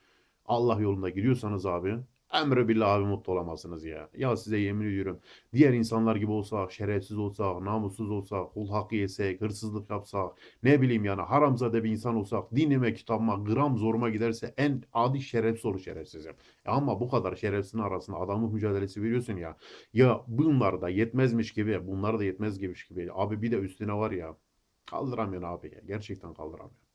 Allah 0.45 0.81
yolunda 0.81 1.09
giriyorsanız 1.09 1.65
abi 1.65 1.97
Emre 2.33 2.67
billah 2.67 2.93
abi 2.93 3.05
mutlu 3.05 3.33
olamazsınız 3.33 3.85
ya. 3.85 4.09
Ya 4.13 4.37
size 4.37 4.57
yemin 4.57 4.85
ediyorum. 4.87 5.19
Diğer 5.53 5.73
insanlar 5.73 6.15
gibi 6.15 6.31
olsak, 6.31 6.71
şerefsiz 6.71 7.17
olsak, 7.17 7.61
namussuz 7.61 8.11
olsak, 8.11 8.53
kul 8.53 8.69
hakkı 8.69 8.95
yesek, 8.95 9.41
hırsızlık 9.41 9.89
yapsak, 9.89 10.37
ne 10.63 10.81
bileyim 10.81 11.05
yani 11.05 11.21
haramzade 11.21 11.83
bir 11.83 11.89
insan 11.91 12.15
olsak, 12.15 12.55
dinime, 12.55 12.93
kitabıma, 12.93 13.35
gram 13.35 13.77
zoruma 13.77 14.09
giderse 14.09 14.53
en 14.57 14.83
adi 14.93 15.21
şerefsiz 15.21 15.65
olur 15.65 15.79
şerefsizim. 15.79 16.33
Ya 16.65 16.71
ama 16.71 16.99
bu 16.99 17.09
kadar 17.09 17.35
şerefsizin 17.35 17.79
arasında 17.79 18.17
adamın 18.17 18.53
mücadelesi 18.53 19.03
veriyorsun 19.03 19.37
ya. 19.37 19.57
Ya 19.93 20.23
bunlar 20.27 20.81
da 20.81 20.89
yetmezmiş 20.89 21.53
gibi, 21.53 21.87
bunlar 21.87 22.19
da 22.19 22.23
yetmez 22.23 22.59
gibi. 22.59 22.73
Abi 23.13 23.41
bir 23.41 23.51
de 23.51 23.55
üstüne 23.55 23.93
var 23.93 24.11
ya. 24.11 24.37
Kaldıramıyor 24.85 25.43
abi 25.43 25.67
ya. 25.75 25.81
Gerçekten 25.87 26.33
kaldıramıyor. 26.33 26.86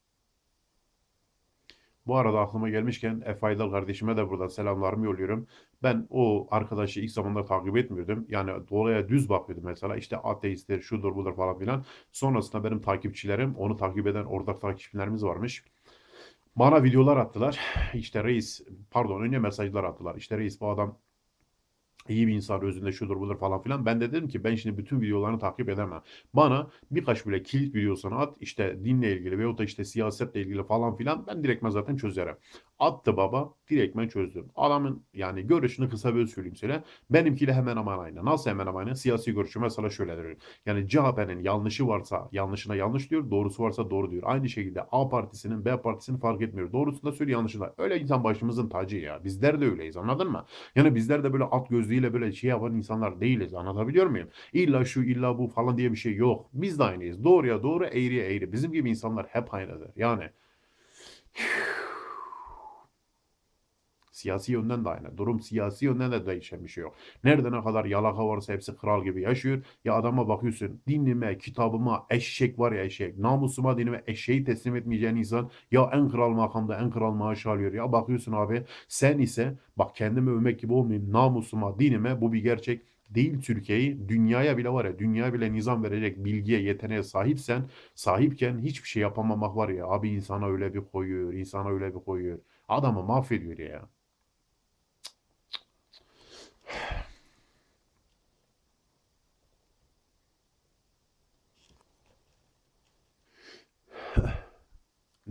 Bu 2.07 2.17
arada 2.17 2.41
aklıma 2.41 2.69
gelmişken 2.69 3.23
Efe 3.25 3.47
Aydal 3.47 3.71
kardeşime 3.71 4.17
de 4.17 4.29
buradan 4.31 4.49
selamlarımı 4.49 5.05
yolluyorum. 5.07 5.47
Ben 5.83 6.07
o 6.11 6.49
arkadaşı 6.51 7.01
ilk 7.01 7.11
zamanlar 7.11 7.47
takip 7.47 7.77
etmiyordum. 7.77 8.27
Yani 8.29 8.69
dolaya 8.71 9.09
düz 9.09 9.29
bakıyordum 9.29 9.65
mesela. 9.65 9.97
İşte 9.97 10.17
ateistler 10.17 10.81
şudur 10.81 11.17
budur 11.17 11.37
falan 11.37 11.59
filan. 11.59 11.85
Sonrasında 12.13 12.65
benim 12.65 12.81
takipçilerim, 12.81 13.55
onu 13.57 13.77
takip 13.77 14.07
eden 14.07 14.25
ortak 14.25 14.61
takipçilerimiz 14.61 15.25
varmış. 15.25 15.65
Bana 16.57 16.85
videolar 16.85 17.17
attılar. 17.17 17.61
İşte 17.95 18.25
reis, 18.25 18.61
pardon 18.91 19.23
önce 19.23 19.39
mesajlar 19.39 19.85
attılar. 19.85 20.15
İşte 20.17 20.39
reis 20.39 20.61
bu 20.61 20.71
adam 20.71 20.99
iyi 22.09 22.27
bir 22.27 22.35
insan 22.35 22.63
özünde 22.63 22.93
şudur 22.93 23.21
budur 23.21 23.39
falan 23.39 23.63
filan. 23.63 23.87
Ben 23.87 24.01
de 24.01 24.13
dedim 24.13 24.29
ki 24.29 24.45
ben 24.45 24.55
şimdi 24.55 24.79
bütün 24.79 25.01
videolarını 25.01 25.39
takip 25.39 25.69
edemem. 25.69 26.03
Bana 26.35 26.71
birkaç 26.91 27.27
bile 27.27 27.43
kilit 27.43 27.75
videosunu 27.75 28.19
at 28.19 28.37
işte 28.41 28.85
dinle 28.85 29.17
ilgili 29.17 29.39
veyahut 29.39 29.59
da 29.59 29.65
işte 29.65 29.85
siyasetle 29.85 30.41
ilgili 30.41 30.65
falan 30.65 30.97
filan 30.97 31.27
ben 31.27 31.45
direktmen 31.45 31.71
zaten 31.71 31.97
çözerim. 31.97 32.37
Attı 32.79 33.17
baba 33.17 33.55
direktmen 33.71 34.09
çözdüm. 34.09 34.49
Adamın 34.57 35.03
yani 35.15 35.47
görüşünü 35.47 35.89
kısa 35.89 36.15
bir 36.17 36.27
söyleyeyim 36.27 36.57
söyle. 36.57 36.85
Benimkiyle 37.11 37.53
hemen 37.55 37.77
hemen 37.77 37.99
aynı. 37.99 38.25
Nasıl 38.25 38.51
hemen 38.51 38.67
hemen 38.67 38.79
aynı? 38.79 38.97
Siyasi 38.97 39.35
görüşü 39.35 39.59
mesela 39.61 39.91
şöyle 39.91 40.17
diyor. 40.17 40.37
Yani 40.67 40.89
CHP'nin 40.89 41.41
yanlışı 41.41 41.89
varsa 41.89 42.29
yanlışına 42.33 42.75
yanlış 42.75 43.11
diyor. 43.11 43.31
Doğrusu 43.31 43.63
varsa 43.63 43.91
doğru 43.91 44.11
diyor. 44.11 44.23
Aynı 44.27 44.49
şekilde 44.49 44.83
A 44.93 45.09
partisinin 45.09 45.65
B 45.65 45.77
partisinin 45.83 46.19
fark 46.19 46.43
etmiyor. 46.43 46.73
Doğrusunu 46.73 47.13
da 47.13 47.17
söylüyor 47.17 47.39
yanlışı 47.39 47.61
da. 47.61 47.75
Öyle 47.79 48.01
insan 48.01 48.25
başımızın 48.25 48.69
tacı 48.69 48.97
ya. 48.97 49.25
Bizler 49.25 49.61
de 49.61 49.65
öyleyiz 49.71 49.97
anladın 49.97 50.31
mı? 50.31 50.45
Yani 50.77 50.95
bizler 50.95 51.25
de 51.25 51.33
böyle 51.33 51.45
at 51.45 51.69
gözlüğüyle 51.69 52.13
böyle 52.13 52.33
şey 52.33 52.51
yapan 52.51 52.75
insanlar 52.75 53.21
değiliz. 53.21 53.55
Anlatabiliyor 53.55 54.07
muyum? 54.07 54.29
İlla 54.53 54.85
şu 54.85 55.03
illa 55.03 55.39
bu 55.39 55.49
falan 55.49 55.79
diye 55.79 55.93
bir 55.93 55.97
şey 55.97 56.15
yok. 56.15 56.47
Biz 56.53 56.79
de 56.79 56.85
aynıyız. 56.85 57.25
Doğruya 57.25 57.63
doğru 57.63 57.85
eğriye 57.85 58.35
eğri. 58.35 58.53
Bizim 58.53 58.73
gibi 58.73 58.91
insanlar 58.91 59.27
hep 59.27 59.55
aynıdır. 59.55 59.91
Yani 59.97 60.31
Siyasi 64.23 64.53
yönden 64.53 64.85
de 64.85 64.89
aynı. 64.89 65.19
Durum 65.19 65.41
siyasi 65.41 65.85
yönden 65.85 66.13
de 66.13 66.27
değişen 66.27 66.65
bir 66.65 66.69
şey 66.69 66.83
yok. 66.83 66.95
Nerede 67.25 67.53
ne 67.53 67.63
kadar 67.63 67.85
yalaka 67.85 68.29
varsa 68.29 68.53
hepsi 68.53 68.77
kral 68.77 69.05
gibi 69.05 69.23
yaşıyor. 69.23 69.63
Ya 69.85 69.95
adama 69.95 70.29
bakıyorsun 70.29 70.81
dinime, 70.89 71.39
kitabıma 71.39 72.07
eşek 72.11 72.59
var 72.59 72.73
ya 72.73 72.85
eşek. 72.85 73.19
Namusuma, 73.19 73.79
dinime 73.79 74.03
eşeği 74.07 74.45
teslim 74.45 74.77
etmeyeceğin 74.77 75.17
insan 75.17 75.51
ya 75.71 75.91
en 75.93 76.09
kral 76.09 76.31
makamda 76.31 76.79
en 76.79 76.91
kral 76.91 77.13
maaş 77.13 77.47
alıyor. 77.47 77.73
Ya 77.73 77.93
bakıyorsun 77.93 78.33
abi 78.33 78.65
sen 78.89 79.19
ise 79.19 79.59
bak 79.77 79.97
kendimi 79.97 80.31
övmek 80.31 80.61
gibi 80.61 80.73
olmayayım. 80.73 81.13
Namusuma, 81.13 81.79
dinime 81.79 82.21
bu 82.21 82.33
bir 82.33 82.43
gerçek 82.43 82.83
değil 83.11 83.41
Türkiye'yi 83.43 84.09
dünyaya 84.09 84.57
bile 84.59 84.69
var 84.71 84.85
ya 84.85 84.99
dünya 84.99 85.35
bile 85.35 85.53
nizam 85.53 85.85
verecek 85.85 86.25
bilgiye 86.25 86.63
yeteneğe 86.63 87.03
sahipsen 87.03 87.65
sahipken 87.95 88.59
hiçbir 88.59 88.89
şey 88.89 89.03
yapamamak 89.03 89.57
var 89.57 89.69
ya 89.69 89.87
abi 89.87 90.09
insana 90.11 90.47
öyle 90.47 90.75
bir 90.75 90.81
koyuyor 90.81 91.33
insana 91.33 91.69
öyle 91.69 91.95
bir 91.95 92.01
koyuyor 92.01 92.39
adamı 92.69 93.03
mahvediyor 93.03 93.59
ya. 93.59 93.89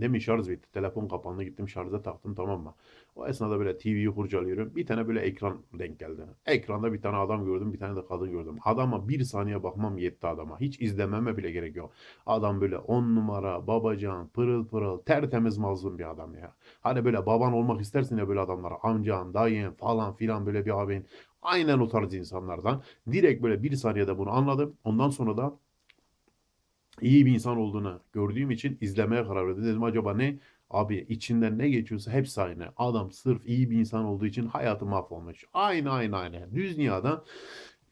Demin 0.02 0.20
şarj 0.20 0.50
bitti. 0.50 0.72
Telefon 0.72 1.08
kapandı. 1.08 1.44
Gittim 1.44 1.70
şarja 1.70 2.02
taktım 2.02 2.36
tamam 2.36 2.62
mı? 2.64 2.74
O 3.16 3.28
esnada 3.28 3.60
böyle 3.60 3.78
TV'yi 3.78 4.08
kurcalıyorum. 4.08 4.76
Bir 4.76 4.86
tane 4.86 5.08
böyle 5.08 5.20
ekran 5.20 5.62
denk 5.74 6.00
geldi. 6.00 6.22
Ekranda 6.46 6.94
bir 6.94 7.02
tane 7.02 7.18
adam 7.18 7.46
gördüm. 7.46 7.74
Bir 7.74 7.80
tane 7.80 7.96
de 7.96 8.06
kadın 8.06 8.32
gördüm. 8.32 8.56
Adama 8.66 9.10
bir 9.10 9.24
saniye 9.24 9.64
bakmam 9.64 9.98
yetti 9.98 10.28
adama. 10.28 10.60
Hiç 10.60 10.82
izlememe 10.82 11.38
bile 11.38 11.52
gerek 11.52 11.76
yok. 11.76 11.92
Adam 12.26 12.62
böyle 12.62 12.78
on 12.78 13.16
numara, 13.16 13.68
babacan, 13.68 14.28
pırıl 14.28 14.68
pırıl, 14.68 15.00
tertemiz 15.02 15.58
mazlum 15.58 16.00
bir 16.00 16.12
adam 16.12 16.36
ya. 16.36 16.54
Hani 16.82 17.06
böyle 17.06 17.26
baban 17.26 17.54
olmak 17.54 17.82
istersin 17.82 18.18
ya 18.18 18.28
böyle 18.28 18.40
adamlara. 18.40 18.76
Amcan, 18.84 19.34
dayın 19.34 19.72
falan 19.72 20.14
filan 20.16 20.46
böyle 20.46 20.66
bir 20.66 20.82
abin. 20.82 21.06
Aynen 21.42 21.80
o 21.80 21.88
tarz 21.88 22.14
insanlardan. 22.14 22.84
Direkt 23.12 23.44
böyle 23.44 23.64
bir 23.64 23.76
saniyede 23.76 24.18
bunu 24.18 24.30
anladım. 24.32 24.76
Ondan 24.84 25.10
sonra 25.10 25.38
da 25.38 25.58
iyi 27.02 27.26
bir 27.26 27.34
insan 27.34 27.58
olduğunu 27.58 28.02
gördüğüm 28.14 28.52
için 28.52 28.78
izlemeye 28.82 29.24
karar 29.24 29.48
verdim. 29.48 29.64
Dedim 29.64 29.84
acaba 29.84 30.14
ne? 30.14 30.40
Abi 30.70 31.06
içinden 31.10 31.58
ne 31.58 31.70
geçiyorsa 31.70 32.12
hepsi 32.12 32.42
aynı. 32.42 32.74
Adam 32.78 33.12
sırf 33.12 33.46
iyi 33.46 33.72
bir 33.72 33.80
insan 33.80 34.06
olduğu 34.06 34.26
için 34.26 34.46
hayatı 34.46 34.86
mahvolmuş. 34.86 35.46
Aynı 35.54 35.92
aynı 35.92 36.18
aynı. 36.18 36.56
Düz 36.56 36.78
dünyada 36.78 37.24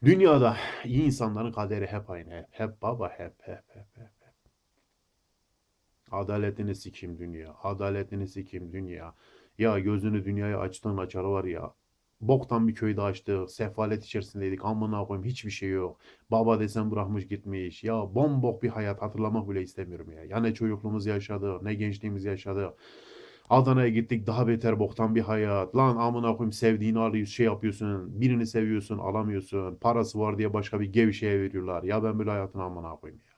dünyada 0.03 0.57
iyi 0.85 1.03
insanların 1.03 1.51
kaderi 1.51 1.87
hep 1.87 2.09
aynı. 2.09 2.33
Hep, 2.33 2.47
hep 2.51 2.81
baba 2.81 3.09
hep 3.09 3.33
hep 3.39 3.63
hep 3.67 3.87
hep. 3.97 4.19
Adaletini 6.11 6.75
sikim 6.75 7.19
dünya. 7.19 7.55
Adaletini 7.63 8.27
sikim 8.27 8.73
dünya. 8.73 9.15
Ya 9.57 9.79
gözünü 9.79 10.25
dünyaya 10.25 10.59
açtığın 10.59 10.97
açar 10.97 11.23
var 11.23 11.43
ya. 11.43 11.73
Boktan 12.21 12.67
bir 12.67 12.75
köyde 12.75 13.01
açtık. 13.01 13.51
Sefalet 13.51 14.05
içerisindeydik. 14.05 14.65
Amına 14.65 15.05
koyayım 15.05 15.27
hiçbir 15.27 15.51
şey 15.51 15.69
yok. 15.69 15.99
Baba 16.31 16.59
desen 16.59 16.91
bırakmış 16.91 17.27
gitmiş. 17.27 17.83
Ya 17.83 18.15
bombok 18.15 18.63
bir 18.63 18.69
hayat 18.69 19.01
hatırlamak 19.01 19.49
bile 19.49 19.61
istemiyorum 19.61 20.11
ya. 20.11 20.23
Ya 20.23 20.39
ne 20.39 20.53
çocukluğumuz 20.53 21.05
yaşadık, 21.05 21.61
ne 21.61 21.73
gençliğimiz 21.73 22.25
yaşadık. 22.25 22.73
Adana'ya 23.49 23.89
gittik 23.89 24.27
daha 24.27 24.47
beter 24.47 24.79
boktan 24.79 25.15
bir 25.15 25.21
hayat. 25.21 25.75
Lan 25.75 25.97
amına 25.97 26.37
koyayım 26.37 26.53
sevdiğini 26.53 26.99
alıyorsun, 26.99 27.33
şey 27.33 27.45
yapıyorsun. 27.45 28.21
Birini 28.21 28.47
seviyorsun, 28.47 28.97
alamıyorsun. 28.97 29.75
Parası 29.75 30.19
var 30.19 30.37
diye 30.37 30.53
başka 30.53 30.79
bir 30.79 30.93
gevşeye 30.93 31.41
veriyorlar. 31.41 31.83
Ya 31.83 32.03
ben 32.03 32.19
böyle 32.19 32.29
hayatını 32.29 32.63
amına 32.63 32.95
koyayım 32.95 33.21
ya. 33.27 33.33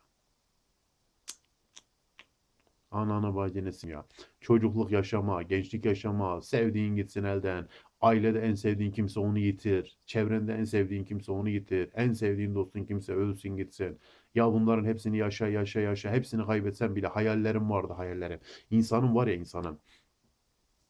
Ananı 2.92 3.36
bacınısın 3.36 3.90
ya. 3.90 4.06
Çocukluk 4.42 4.92
yaşama, 4.92 5.44
gençlik 5.44 5.86
yaşama, 5.86 6.42
sevdiğin 6.42 6.96
gitsin 6.96 7.24
elden. 7.24 7.68
Ailede 8.01 8.39
en 8.39 8.53
sevdiğin 8.55 8.91
kimse 8.91 9.20
onu 9.20 9.39
yitir. 9.39 9.98
Çevrende 10.05 10.53
en 10.53 10.63
sevdiğin 10.63 11.03
kimse 11.05 11.31
onu 11.31 11.50
yitir. 11.50 11.89
En 11.96 12.13
sevdiğin 12.13 12.55
dostun 12.55 12.84
kimse 12.86 13.13
ölsün 13.13 13.58
gitsin. 13.58 14.00
Ya 14.36 14.53
bunların 14.53 14.86
hepsini 14.86 15.17
yaşa 15.17 15.48
yaşa 15.48 15.79
yaşa. 15.79 16.12
Hepsini 16.12 16.46
kaybetsen 16.46 16.96
bile 16.96 17.08
hayallerim 17.08 17.70
vardı 17.70 17.93
hayallerim. 17.93 18.39
İnsanın 18.72 19.15
var 19.15 19.27
ya 19.27 19.34
insanın. 19.34 19.79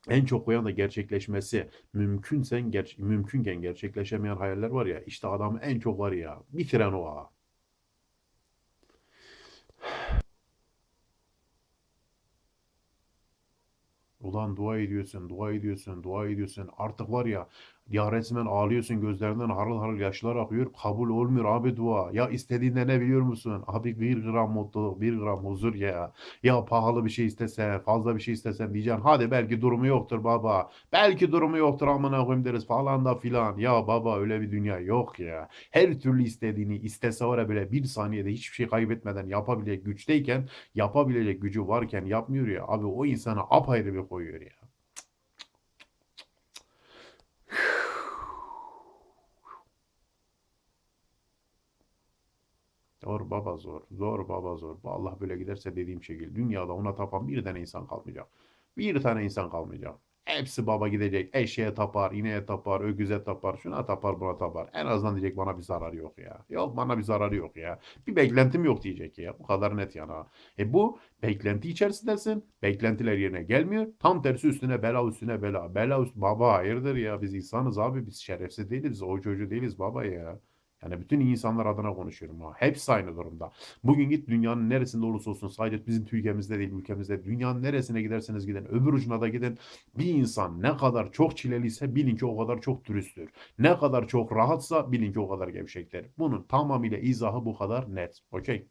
En 0.09 0.25
çok 0.25 0.45
koyan 0.45 0.65
da 0.65 0.71
gerçekleşmesi 0.71 1.69
mümkünsen 1.93 2.71
ger 2.71 2.95
mümkünken 2.97 3.61
gerçekleşemeyen 3.61 4.35
hayaller 4.35 4.69
var 4.69 4.85
ya 4.85 4.99
işte 5.01 5.27
adamı 5.27 5.59
en 5.59 5.79
çok 5.79 5.99
var 5.99 6.11
ya 6.11 6.43
bitiren 6.49 6.93
o 6.93 7.05
ha. 7.05 7.29
Ulan 14.21 14.55
dua 14.55 14.77
ediyorsun, 14.79 15.29
dua 15.29 15.51
ediyorsun, 15.53 16.03
dua 16.03 16.27
ediyorsun. 16.27 16.69
Artık 16.77 17.11
var 17.11 17.25
ya, 17.25 17.47
ya 17.89 18.11
resmen 18.11 18.45
ağlıyorsun 18.45 19.01
gözlerinden 19.01 19.49
harıl 19.49 19.79
harıl 19.79 19.99
yaşlar 19.99 20.35
akıyor. 20.35 20.73
Kabul 20.81 21.09
olmuyor 21.09 21.45
abi 21.45 21.75
dua. 21.77 22.09
Ya 22.13 22.29
istediğinde 22.29 22.87
ne 22.87 23.01
biliyor 23.01 23.21
musun? 23.21 23.63
Abi 23.67 23.99
bir 23.99 24.23
gram 24.23 24.51
mutluluk, 24.51 25.01
bir 25.01 25.17
gram 25.17 25.45
huzur 25.45 25.75
ya. 25.75 26.13
Ya 26.43 26.65
pahalı 26.65 27.05
bir 27.05 27.09
şey 27.09 27.25
istesen, 27.25 27.79
fazla 27.79 28.15
bir 28.15 28.21
şey 28.21 28.33
istesen 28.33 28.73
diyeceksin. 28.73 29.01
Hadi 29.01 29.31
belki 29.31 29.61
durumu 29.61 29.87
yoktur 29.87 30.23
baba. 30.23 30.69
Belki 30.91 31.31
durumu 31.31 31.57
yoktur 31.57 31.87
amına 31.87 32.25
koyayım 32.25 32.45
deriz 32.45 32.67
falan 32.67 33.05
da 33.05 33.15
filan. 33.15 33.57
Ya 33.57 33.87
baba 33.87 34.19
öyle 34.19 34.41
bir 34.41 34.51
dünya 34.51 34.79
yok 34.79 35.19
ya. 35.19 35.49
Her 35.71 35.99
türlü 35.99 36.23
istediğini 36.23 36.77
istese 36.77 37.25
var 37.25 37.37
ya 37.39 37.49
böyle 37.49 37.71
bir 37.71 37.83
saniyede 37.83 38.29
hiçbir 38.31 38.55
şey 38.55 38.67
kaybetmeden 38.67 39.27
yapabilecek 39.27 39.85
güçteyken, 39.85 40.49
yapabilecek 40.75 41.41
gücü 41.41 41.67
varken 41.67 42.05
yapmıyor 42.05 42.47
ya. 42.47 42.63
Abi 42.67 42.85
o 42.85 43.05
insana 43.05 43.41
apayrı 43.49 43.93
bir 43.93 44.07
koyuyor 44.07 44.41
ya. 44.41 44.70
Zor 53.03 53.29
baba 53.29 53.57
zor. 53.57 53.81
Zor 53.91 54.29
baba 54.29 54.55
zor. 54.55 54.77
Vallahi 54.83 55.19
böyle 55.19 55.37
giderse 55.37 55.75
dediğim 55.75 56.03
şekil. 56.03 56.35
Dünyada 56.35 56.73
ona 56.73 56.95
tapan 56.95 57.27
bir 57.27 57.43
tane 57.43 57.59
insan 57.59 57.87
kalmayacak. 57.87 58.27
Bir 58.77 59.01
tane 59.01 59.23
insan 59.23 59.49
kalmayacak. 59.49 59.95
Hepsi 60.25 60.67
baba 60.67 60.87
gidecek. 60.87 61.35
Eşeğe 61.35 61.73
tapar, 61.73 62.11
ineğe 62.11 62.45
tapar, 62.45 62.81
öküze 62.81 63.23
tapar, 63.23 63.57
şuna 63.57 63.85
tapar, 63.85 64.19
buna 64.19 64.37
tapar. 64.37 64.69
En 64.73 64.85
azından 64.85 65.15
diyecek 65.15 65.37
bana 65.37 65.57
bir 65.57 65.61
zararı 65.63 65.95
yok 65.95 66.17
ya. 66.19 66.45
Yok 66.49 66.77
bana 66.77 66.97
bir 66.97 67.03
zararı 67.03 67.35
yok 67.35 67.57
ya. 67.57 67.79
Bir 68.07 68.15
beklentim 68.15 68.65
yok 68.65 68.83
diyecek 68.83 69.17
ya. 69.17 69.39
Bu 69.39 69.43
kadar 69.43 69.77
net 69.77 69.95
yana. 69.95 70.27
E 70.59 70.73
bu 70.73 70.99
beklenti 71.23 71.69
içerisindesin. 71.69 72.45
Beklentiler 72.61 73.17
yerine 73.17 73.43
gelmiyor. 73.43 73.87
Tam 73.99 74.21
tersi 74.21 74.47
üstüne 74.47 74.83
bela 74.83 75.07
üstüne 75.07 75.41
bela. 75.41 75.75
Bela 75.75 76.01
üst 76.01 76.15
baba 76.15 76.53
hayırdır 76.53 76.95
ya. 76.95 77.21
Biz 77.21 77.33
insanız 77.33 77.77
abi. 77.77 78.05
Biz 78.07 78.17
şerefsiz 78.17 78.69
değiliz. 78.71 79.01
O 79.03 79.21
çocuğu 79.21 79.49
değiliz 79.49 79.79
baba 79.79 80.05
ya. 80.05 80.39
Yani 80.83 81.01
bütün 81.01 81.19
insanlar 81.19 81.65
adına 81.65 81.93
konuşuyorum 81.93 82.41
ha. 82.41 82.53
Hepsi 82.55 82.91
aynı 82.91 83.17
durumda. 83.17 83.51
Bugün 83.83 84.09
git 84.09 84.27
dünyanın 84.29 84.69
neresinde 84.69 85.05
olursa 85.05 85.29
olsun 85.29 85.47
sadece 85.47 85.87
bizim 85.87 86.05
ülkemizde 86.11 86.59
değil 86.59 86.71
ülkemizde 86.71 87.23
dünyanın 87.23 87.63
neresine 87.63 88.01
giderseniz 88.01 88.45
gidin 88.45 88.65
öbür 88.65 88.93
ucuna 88.93 89.21
da 89.21 89.27
gidin 89.27 89.57
bir 89.97 90.05
insan 90.05 90.61
ne 90.61 90.77
kadar 90.77 91.11
çok 91.11 91.37
çileliyse 91.37 91.95
bilin 91.95 92.15
ki 92.15 92.25
o 92.25 92.37
kadar 92.37 92.61
çok 92.61 92.85
dürüsttür. 92.85 93.29
Ne 93.59 93.77
kadar 93.77 94.07
çok 94.07 94.31
rahatsa 94.35 94.91
bilin 94.91 95.13
ki 95.13 95.19
o 95.19 95.29
kadar 95.29 95.47
gevşektir. 95.47 96.05
Bunun 96.17 96.43
tamamıyla 96.43 96.97
izahı 96.97 97.45
bu 97.45 97.57
kadar 97.57 97.95
net. 97.95 98.19
Okey. 98.31 98.67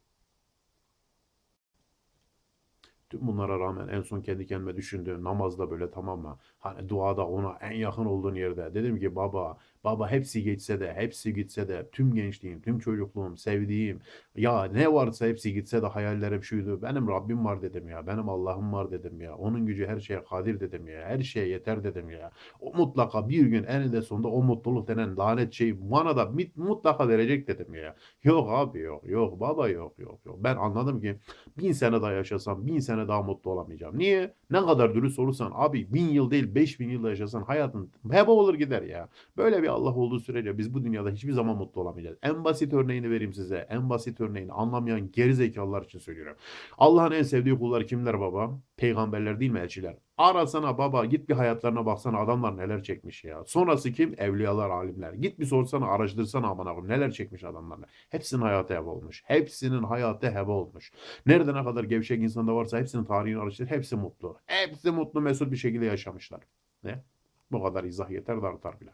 Tüm 3.10 3.26
bunlara 3.26 3.58
rağmen 3.60 3.88
en 3.88 4.00
son 4.02 4.22
kendi 4.22 4.46
kendime 4.46 4.76
düşündüğüm 4.76 5.24
namazda 5.24 5.70
böyle 5.70 5.90
tamam 5.90 6.20
mı? 6.20 6.38
Hani 6.58 6.88
duada 6.88 7.26
ona 7.26 7.58
en 7.60 7.72
yakın 7.72 8.04
olduğun 8.04 8.34
yerde 8.34 8.74
dedim 8.74 8.98
ki 9.00 9.16
baba 9.16 9.58
baba 9.84 10.10
hepsi 10.10 10.42
geçse 10.42 10.80
de 10.80 10.94
hepsi 10.94 11.34
gitse 11.34 11.68
de 11.68 11.88
tüm 11.92 12.14
gençliğim 12.14 12.62
tüm 12.62 12.78
çocukluğum 12.78 13.36
sevdiğim 13.36 14.00
ya 14.36 14.64
ne 14.64 14.92
varsa 14.92 15.26
hepsi 15.26 15.54
gitse 15.54 15.82
de 15.82 15.86
hayallerim 15.86 16.44
şuydu. 16.44 16.82
Benim 16.82 17.08
Rabbim 17.08 17.44
var 17.44 17.62
dedim 17.62 17.88
ya. 17.88 18.06
Benim 18.06 18.28
Allah'ım 18.28 18.72
var 18.72 18.90
dedim 18.90 19.20
ya. 19.20 19.36
Onun 19.36 19.66
gücü 19.66 19.86
her 19.86 20.00
şeye 20.00 20.24
kadir 20.24 20.60
dedim 20.60 20.88
ya. 20.88 21.00
Her 21.08 21.20
şeye 21.22 21.48
yeter 21.48 21.84
dedim 21.84 22.10
ya. 22.10 22.30
O 22.60 22.72
mutlaka 22.74 23.28
bir 23.28 23.46
gün 23.46 23.64
eninde 23.64 24.02
sonunda 24.02 24.28
o 24.28 24.42
mutluluk 24.42 24.88
denen 24.88 25.16
lanet 25.16 25.52
şeyi 25.52 25.90
bana 25.90 26.16
da 26.16 26.32
mutlaka 26.56 27.08
verecek 27.08 27.48
dedim 27.48 27.74
ya. 27.74 27.96
Yok 28.24 28.48
abi 28.50 28.78
yok. 28.78 29.08
Yok 29.08 29.40
baba 29.40 29.68
yok 29.68 29.98
yok 29.98 30.20
yok. 30.26 30.36
Ben 30.44 30.56
anladım 30.56 31.00
ki 31.00 31.16
bin 31.58 31.72
sene 31.72 32.02
daha 32.02 32.12
yaşasam 32.12 32.66
bin 32.66 32.78
sene 32.78 33.08
daha 33.08 33.22
mutlu 33.22 33.50
olamayacağım. 33.50 33.98
Niye? 33.98 34.34
Ne 34.50 34.60
kadar 34.66 34.94
dürüst 34.94 35.18
olursan 35.18 35.52
abi 35.54 35.94
bin 35.94 36.08
yıl 36.08 36.30
değil 36.30 36.54
beş 36.54 36.80
bin 36.80 36.90
yıl 36.90 37.04
yaşasan 37.08 37.42
hayatın 37.42 37.90
heba 38.10 38.32
olur 38.32 38.54
gider 38.54 38.82
ya. 38.82 39.08
Böyle 39.36 39.62
bir 39.62 39.68
Allah 39.68 39.94
olduğu 39.94 40.20
sürece 40.20 40.58
biz 40.58 40.74
bu 40.74 40.84
dünyada 40.84 41.10
hiçbir 41.10 41.32
zaman 41.32 41.56
mutlu 41.56 41.80
olamayacağız. 41.80 42.18
En 42.22 42.44
basit 42.44 42.72
örneğini 42.72 43.10
vereyim 43.10 43.32
size. 43.34 43.66
En 43.70 43.90
basit 43.90 44.20
örneğini 44.20 44.52
anlamayan 44.52 45.10
geri 45.12 45.34
zekalılar 45.34 45.82
için 45.82 45.98
söylüyorum. 45.98 46.36
Allah'ın 46.78 47.12
en 47.12 47.22
sevdiği 47.22 47.58
kullar 47.58 47.86
kimler 47.86 48.20
baba? 48.20 48.60
Peygamberler 48.76 49.40
değil 49.40 49.50
mi 49.50 49.58
elçiler? 49.58 49.96
Arasana 50.20 50.78
baba 50.78 51.04
git 51.04 51.28
bir 51.28 51.34
hayatlarına 51.34 51.86
baksana 51.86 52.18
adamlar 52.18 52.56
neler 52.56 52.82
çekmiş 52.82 53.24
ya. 53.24 53.44
Sonrası 53.44 53.92
kim? 53.92 54.14
Evliyalar, 54.18 54.70
alimler. 54.70 55.12
Git 55.12 55.38
bir 55.38 55.44
sorsana 55.44 55.86
araştırsana 55.86 56.46
aman 56.48 56.66
abim 56.66 56.88
neler 56.88 57.10
çekmiş 57.10 57.44
adamlar. 57.44 57.78
Hepsinin 58.10 58.42
hayatı 58.42 58.74
heba 58.74 58.90
olmuş. 58.90 59.22
Hepsinin 59.26 59.82
hayatı 59.82 60.30
heba 60.30 60.52
olmuş. 60.52 60.92
Nerede 61.26 61.54
ne 61.54 61.64
kadar 61.64 61.84
gevşek 61.84 62.22
insan 62.22 62.48
da 62.48 62.54
varsa 62.54 62.78
hepsinin 62.78 63.04
tarihini 63.04 63.40
araştır. 63.40 63.66
Hepsi 63.66 63.96
mutlu. 63.96 64.38
Hepsi 64.46 64.90
mutlu 64.90 65.20
mesut 65.20 65.52
bir 65.52 65.56
şekilde 65.56 65.84
yaşamışlar. 65.84 66.40
Ne? 66.84 67.02
Bu 67.52 67.62
kadar 67.62 67.84
izah 67.84 68.10
yeter 68.10 68.42
de 68.42 68.46
artar 68.46 68.80
bile. 68.80 68.90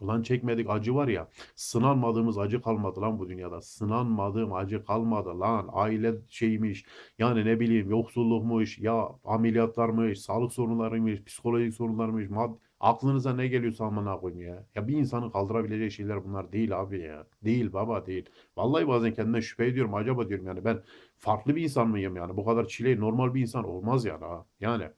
Ulan 0.00 0.22
çekmedik 0.22 0.70
acı 0.70 0.94
var 0.94 1.08
ya. 1.08 1.28
Sınanmadığımız 1.54 2.38
acı 2.38 2.62
kalmadı 2.62 3.00
lan 3.00 3.18
bu 3.18 3.28
dünyada. 3.28 3.60
Sınanmadığım 3.60 4.52
acı 4.52 4.84
kalmadı 4.84 5.40
lan. 5.40 5.68
Aile 5.72 6.14
şeymiş. 6.28 6.84
Yani 7.18 7.44
ne 7.44 7.60
bileyim 7.60 7.90
yoksullukmuş. 7.90 8.78
Ya 8.78 9.08
ameliyatlarmış. 9.24 10.20
Sağlık 10.20 10.52
sorunlarıymış. 10.52 11.24
Psikolojik 11.24 11.74
sorunlarmış. 11.74 12.30
Mad 12.30 12.54
Aklınıza 12.84 13.34
ne 13.34 13.48
geliyorsa 13.48 13.84
amına 13.84 14.16
koyayım 14.20 14.42
ya. 14.42 14.66
Ya 14.74 14.88
bir 14.88 14.96
insanın 14.96 15.30
kaldırabileceği 15.30 15.90
şeyler 15.90 16.24
bunlar 16.24 16.52
değil 16.52 16.80
abi 16.80 17.00
ya. 17.00 17.26
Değil 17.44 17.72
baba 17.72 18.06
değil. 18.06 18.30
Vallahi 18.56 18.88
bazen 18.88 19.14
kendime 19.14 19.42
şüphe 19.42 19.66
ediyorum. 19.66 19.94
Acaba 19.94 20.28
diyorum 20.28 20.46
yani 20.46 20.64
ben 20.64 20.82
farklı 21.18 21.56
bir 21.56 21.62
insan 21.62 21.88
mıyım 21.88 22.16
yani? 22.16 22.36
Bu 22.36 22.44
kadar 22.44 22.66
çile 22.68 23.00
normal 23.00 23.34
bir 23.34 23.40
insan 23.40 23.64
olmaz 23.64 24.04
yani 24.04 24.24
ha. 24.24 24.46
Yani. 24.60 24.90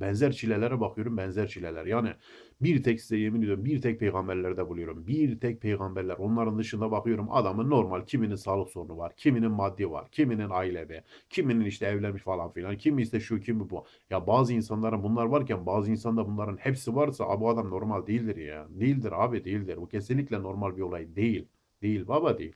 Benzer 0.00 0.32
çilelere 0.32 0.80
bakıyorum 0.80 1.16
benzer 1.16 1.48
çileler. 1.48 1.86
Yani 1.86 2.08
bir 2.60 2.82
tek 2.82 3.00
size 3.00 3.16
yemin 3.16 3.42
ediyorum 3.42 3.64
bir 3.64 3.80
tek 3.82 4.00
peygamberlerde 4.00 4.68
buluyorum. 4.68 5.06
Bir 5.06 5.40
tek 5.40 5.60
peygamberler. 5.62 6.14
Onların 6.18 6.58
dışında 6.58 6.90
bakıyorum 6.90 7.28
adamın 7.30 7.70
normal 7.70 8.04
kiminin 8.06 8.34
sağlık 8.34 8.70
sorunu 8.70 8.98
var. 8.98 9.12
Kiminin 9.16 9.50
maddi 9.50 9.90
var. 9.90 10.08
Kiminin 10.12 10.50
ailede. 10.50 11.04
Kiminin 11.30 11.64
işte 11.64 11.86
evlenmiş 11.86 12.22
falan 12.22 12.52
filan. 12.52 12.76
Kimi 12.76 13.02
işte 13.02 13.20
şu 13.20 13.40
kimi 13.40 13.70
bu. 13.70 13.84
Ya 14.10 14.26
bazı 14.26 14.52
insanların 14.54 15.02
bunlar 15.02 15.24
varken 15.26 15.66
bazı 15.66 15.90
insanda 15.90 16.26
bunların 16.26 16.56
hepsi 16.56 16.94
varsa 16.96 17.24
"Aa, 17.24 17.40
bu 17.40 17.48
adam 17.50 17.70
normal 17.70 18.06
değildir 18.06 18.36
ya. 18.36 18.66
Değildir 18.70 19.12
abi 19.24 19.44
değildir. 19.44 19.76
Bu 19.76 19.88
kesinlikle 19.88 20.42
normal 20.42 20.76
bir 20.76 20.82
olay 20.82 21.16
değil. 21.16 21.44
Değil 21.82 22.08
baba 22.08 22.38
değil. 22.38 22.52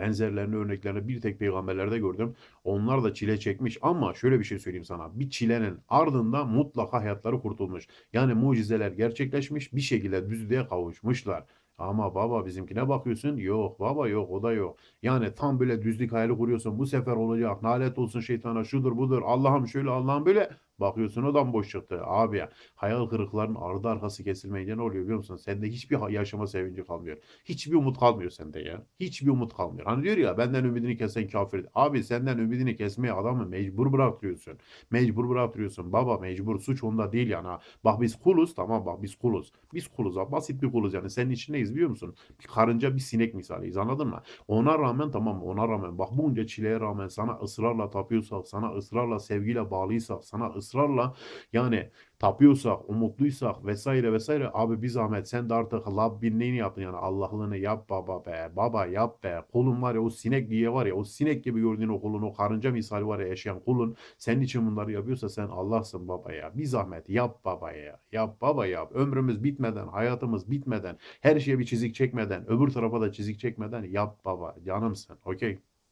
Benzerlerini 0.00 0.56
örneklerini 0.56 1.08
bir 1.08 1.20
tek 1.20 1.38
peygamberlerde 1.38 1.98
gördüm. 1.98 2.34
Onlar 2.64 3.04
da 3.04 3.14
çile 3.14 3.38
çekmiş 3.40 3.78
ama 3.82 4.14
şöyle 4.14 4.38
bir 4.38 4.44
şey 4.44 4.58
söyleyeyim 4.58 4.84
sana. 4.84 5.20
Bir 5.20 5.30
çilenin 5.30 5.78
ardından 5.88 6.48
mutlaka 6.48 7.00
hayatları 7.00 7.40
kurtulmuş. 7.40 7.86
Yani 8.12 8.34
mucizeler 8.34 8.92
gerçekleşmiş 8.92 9.74
bir 9.74 9.80
şekilde 9.80 10.30
düzlüğe 10.30 10.66
kavuşmuşlar. 10.68 11.44
Ama 11.78 12.14
baba 12.14 12.46
bizimkine 12.46 12.88
bakıyorsun 12.88 13.36
yok 13.36 13.80
baba 13.80 14.08
yok 14.08 14.30
o 14.30 14.42
da 14.42 14.52
yok. 14.52 14.76
Yani 15.02 15.34
tam 15.34 15.60
böyle 15.60 15.82
düzlük 15.82 16.12
hayali 16.12 16.36
kuruyorsun 16.36 16.78
bu 16.78 16.86
sefer 16.86 17.12
olacak 17.12 17.62
nalet 17.62 17.98
olsun 17.98 18.20
şeytana 18.20 18.64
şudur 18.64 18.96
budur 18.96 19.22
Allah'ım 19.24 19.68
şöyle 19.68 19.90
Allah'ım 19.90 20.26
böyle 20.26 20.50
bakıyorsun 20.80 21.22
o 21.22 21.34
da 21.34 21.52
boş 21.52 21.68
çıktı. 21.70 22.00
Abi 22.04 22.38
ya 22.38 22.50
hayal 22.74 23.06
kırıklarının 23.06 23.54
ardı 23.60 23.88
arkası 23.88 24.24
kesilmeyince 24.24 24.76
ne 24.76 24.82
oluyor 24.82 25.02
biliyor 25.04 25.18
musun? 25.18 25.36
Sende 25.36 25.68
hiçbir 25.68 26.08
yaşama 26.08 26.46
sevinci 26.46 26.84
kalmıyor. 26.84 27.16
Hiçbir 27.44 27.74
umut 27.74 27.98
kalmıyor 27.98 28.30
sende 28.30 28.60
ya. 28.60 28.86
Hiçbir 29.00 29.28
umut 29.28 29.56
kalmıyor. 29.56 29.86
Hani 29.86 30.02
diyor 30.04 30.16
ya 30.16 30.38
benden 30.38 30.64
ümidini 30.64 30.96
kesen 30.96 31.28
kafir. 31.28 31.66
Abi 31.74 32.04
senden 32.04 32.38
ümidini 32.38 32.76
kesmeye 32.76 33.12
adamı 33.12 33.46
mecbur 33.46 33.92
bıraktırıyorsun. 33.92 34.58
Mecbur 34.90 35.28
bıraktırıyorsun. 35.28 35.92
Baba 35.92 36.18
mecbur 36.18 36.60
suç 36.60 36.84
onda 36.84 37.12
değil 37.12 37.28
yani. 37.28 37.48
Bak 37.84 38.00
biz 38.00 38.18
kuluz 38.18 38.54
tamam 38.54 38.86
bak 38.86 39.02
biz 39.02 39.16
kuluz. 39.16 39.52
Biz 39.74 39.88
kuluz 39.88 40.16
ha. 40.16 40.32
Basit 40.32 40.62
bir 40.62 40.72
kuluz 40.72 40.94
yani. 40.94 41.10
Senin 41.10 41.30
için 41.30 41.52
neyiz 41.52 41.74
biliyor 41.74 41.90
musun? 41.90 42.14
Bir 42.40 42.46
karınca 42.46 42.94
bir 42.94 43.00
sinek 43.00 43.34
misaliyiz 43.34 43.76
anladın 43.76 44.08
mı? 44.08 44.22
Ona 44.48 44.78
rağmen 44.78 45.10
tamam 45.10 45.36
mı? 45.36 45.44
Ona 45.44 45.68
rağmen 45.68 45.98
bak 45.98 46.08
bunca 46.12 46.46
çileye 46.46 46.80
rağmen 46.80 47.08
sana 47.08 47.38
ısrarla 47.42 47.90
tapıyorsak, 47.90 48.48
sana 48.48 48.70
ısrarla 48.74 49.18
sevgiyle 49.18 49.70
bağlıysak, 49.70 50.24
sana 50.24 50.46
ısrarla 50.48 50.69
ısrarla 50.70 51.14
yani 51.52 51.90
tapıyorsak, 52.18 52.90
umutluysak 52.90 53.66
vesaire 53.66 54.12
vesaire 54.12 54.50
abi 54.54 54.82
bir 54.82 54.88
zahmet 54.88 55.28
sen 55.28 55.48
de 55.50 55.54
artık 55.54 55.86
Rabbinliğini 55.86 56.56
yapın 56.56 56.82
yani 56.82 56.96
Allah'lığını 56.96 57.56
yap 57.56 57.90
baba 57.90 58.26
be 58.26 58.50
baba 58.56 58.86
yap 58.86 59.22
be. 59.24 59.42
Kulun 59.52 59.82
var 59.82 59.94
ya 59.94 60.00
o 60.00 60.10
sinek 60.10 60.50
diye 60.50 60.72
var 60.72 60.86
ya 60.86 60.94
o 60.94 61.04
sinek 61.04 61.44
gibi 61.44 61.60
gördüğün 61.60 61.88
o 61.88 62.00
kulun 62.00 62.22
o 62.22 62.32
karınca 62.32 62.70
misali 62.70 63.06
var 63.06 63.18
ya 63.20 63.26
yaşayan 63.26 63.60
kulun 63.60 63.96
senin 64.18 64.40
için 64.40 64.66
bunları 64.66 64.92
yapıyorsa 64.92 65.28
sen 65.28 65.48
Allah'sın 65.48 66.08
baba 66.08 66.32
ya. 66.32 66.52
Bir 66.56 66.64
zahmet 66.64 67.08
yap 67.08 67.44
baba 67.44 67.72
ya 67.72 68.00
yap 68.12 68.40
baba 68.40 68.66
yap 68.66 68.92
ömrümüz 68.94 69.44
bitmeden 69.44 69.86
hayatımız 69.86 70.50
bitmeden 70.50 70.98
her 71.20 71.40
şeye 71.40 71.58
bir 71.58 71.64
çizik 71.64 71.94
çekmeden 71.94 72.50
öbür 72.50 72.68
tarafa 72.70 73.00
da 73.00 73.12
çizik 73.12 73.40
çekmeden 73.40 73.82
yap 73.84 74.24
baba 74.24 74.56
canımsın 74.64 75.18
okey 75.24 75.58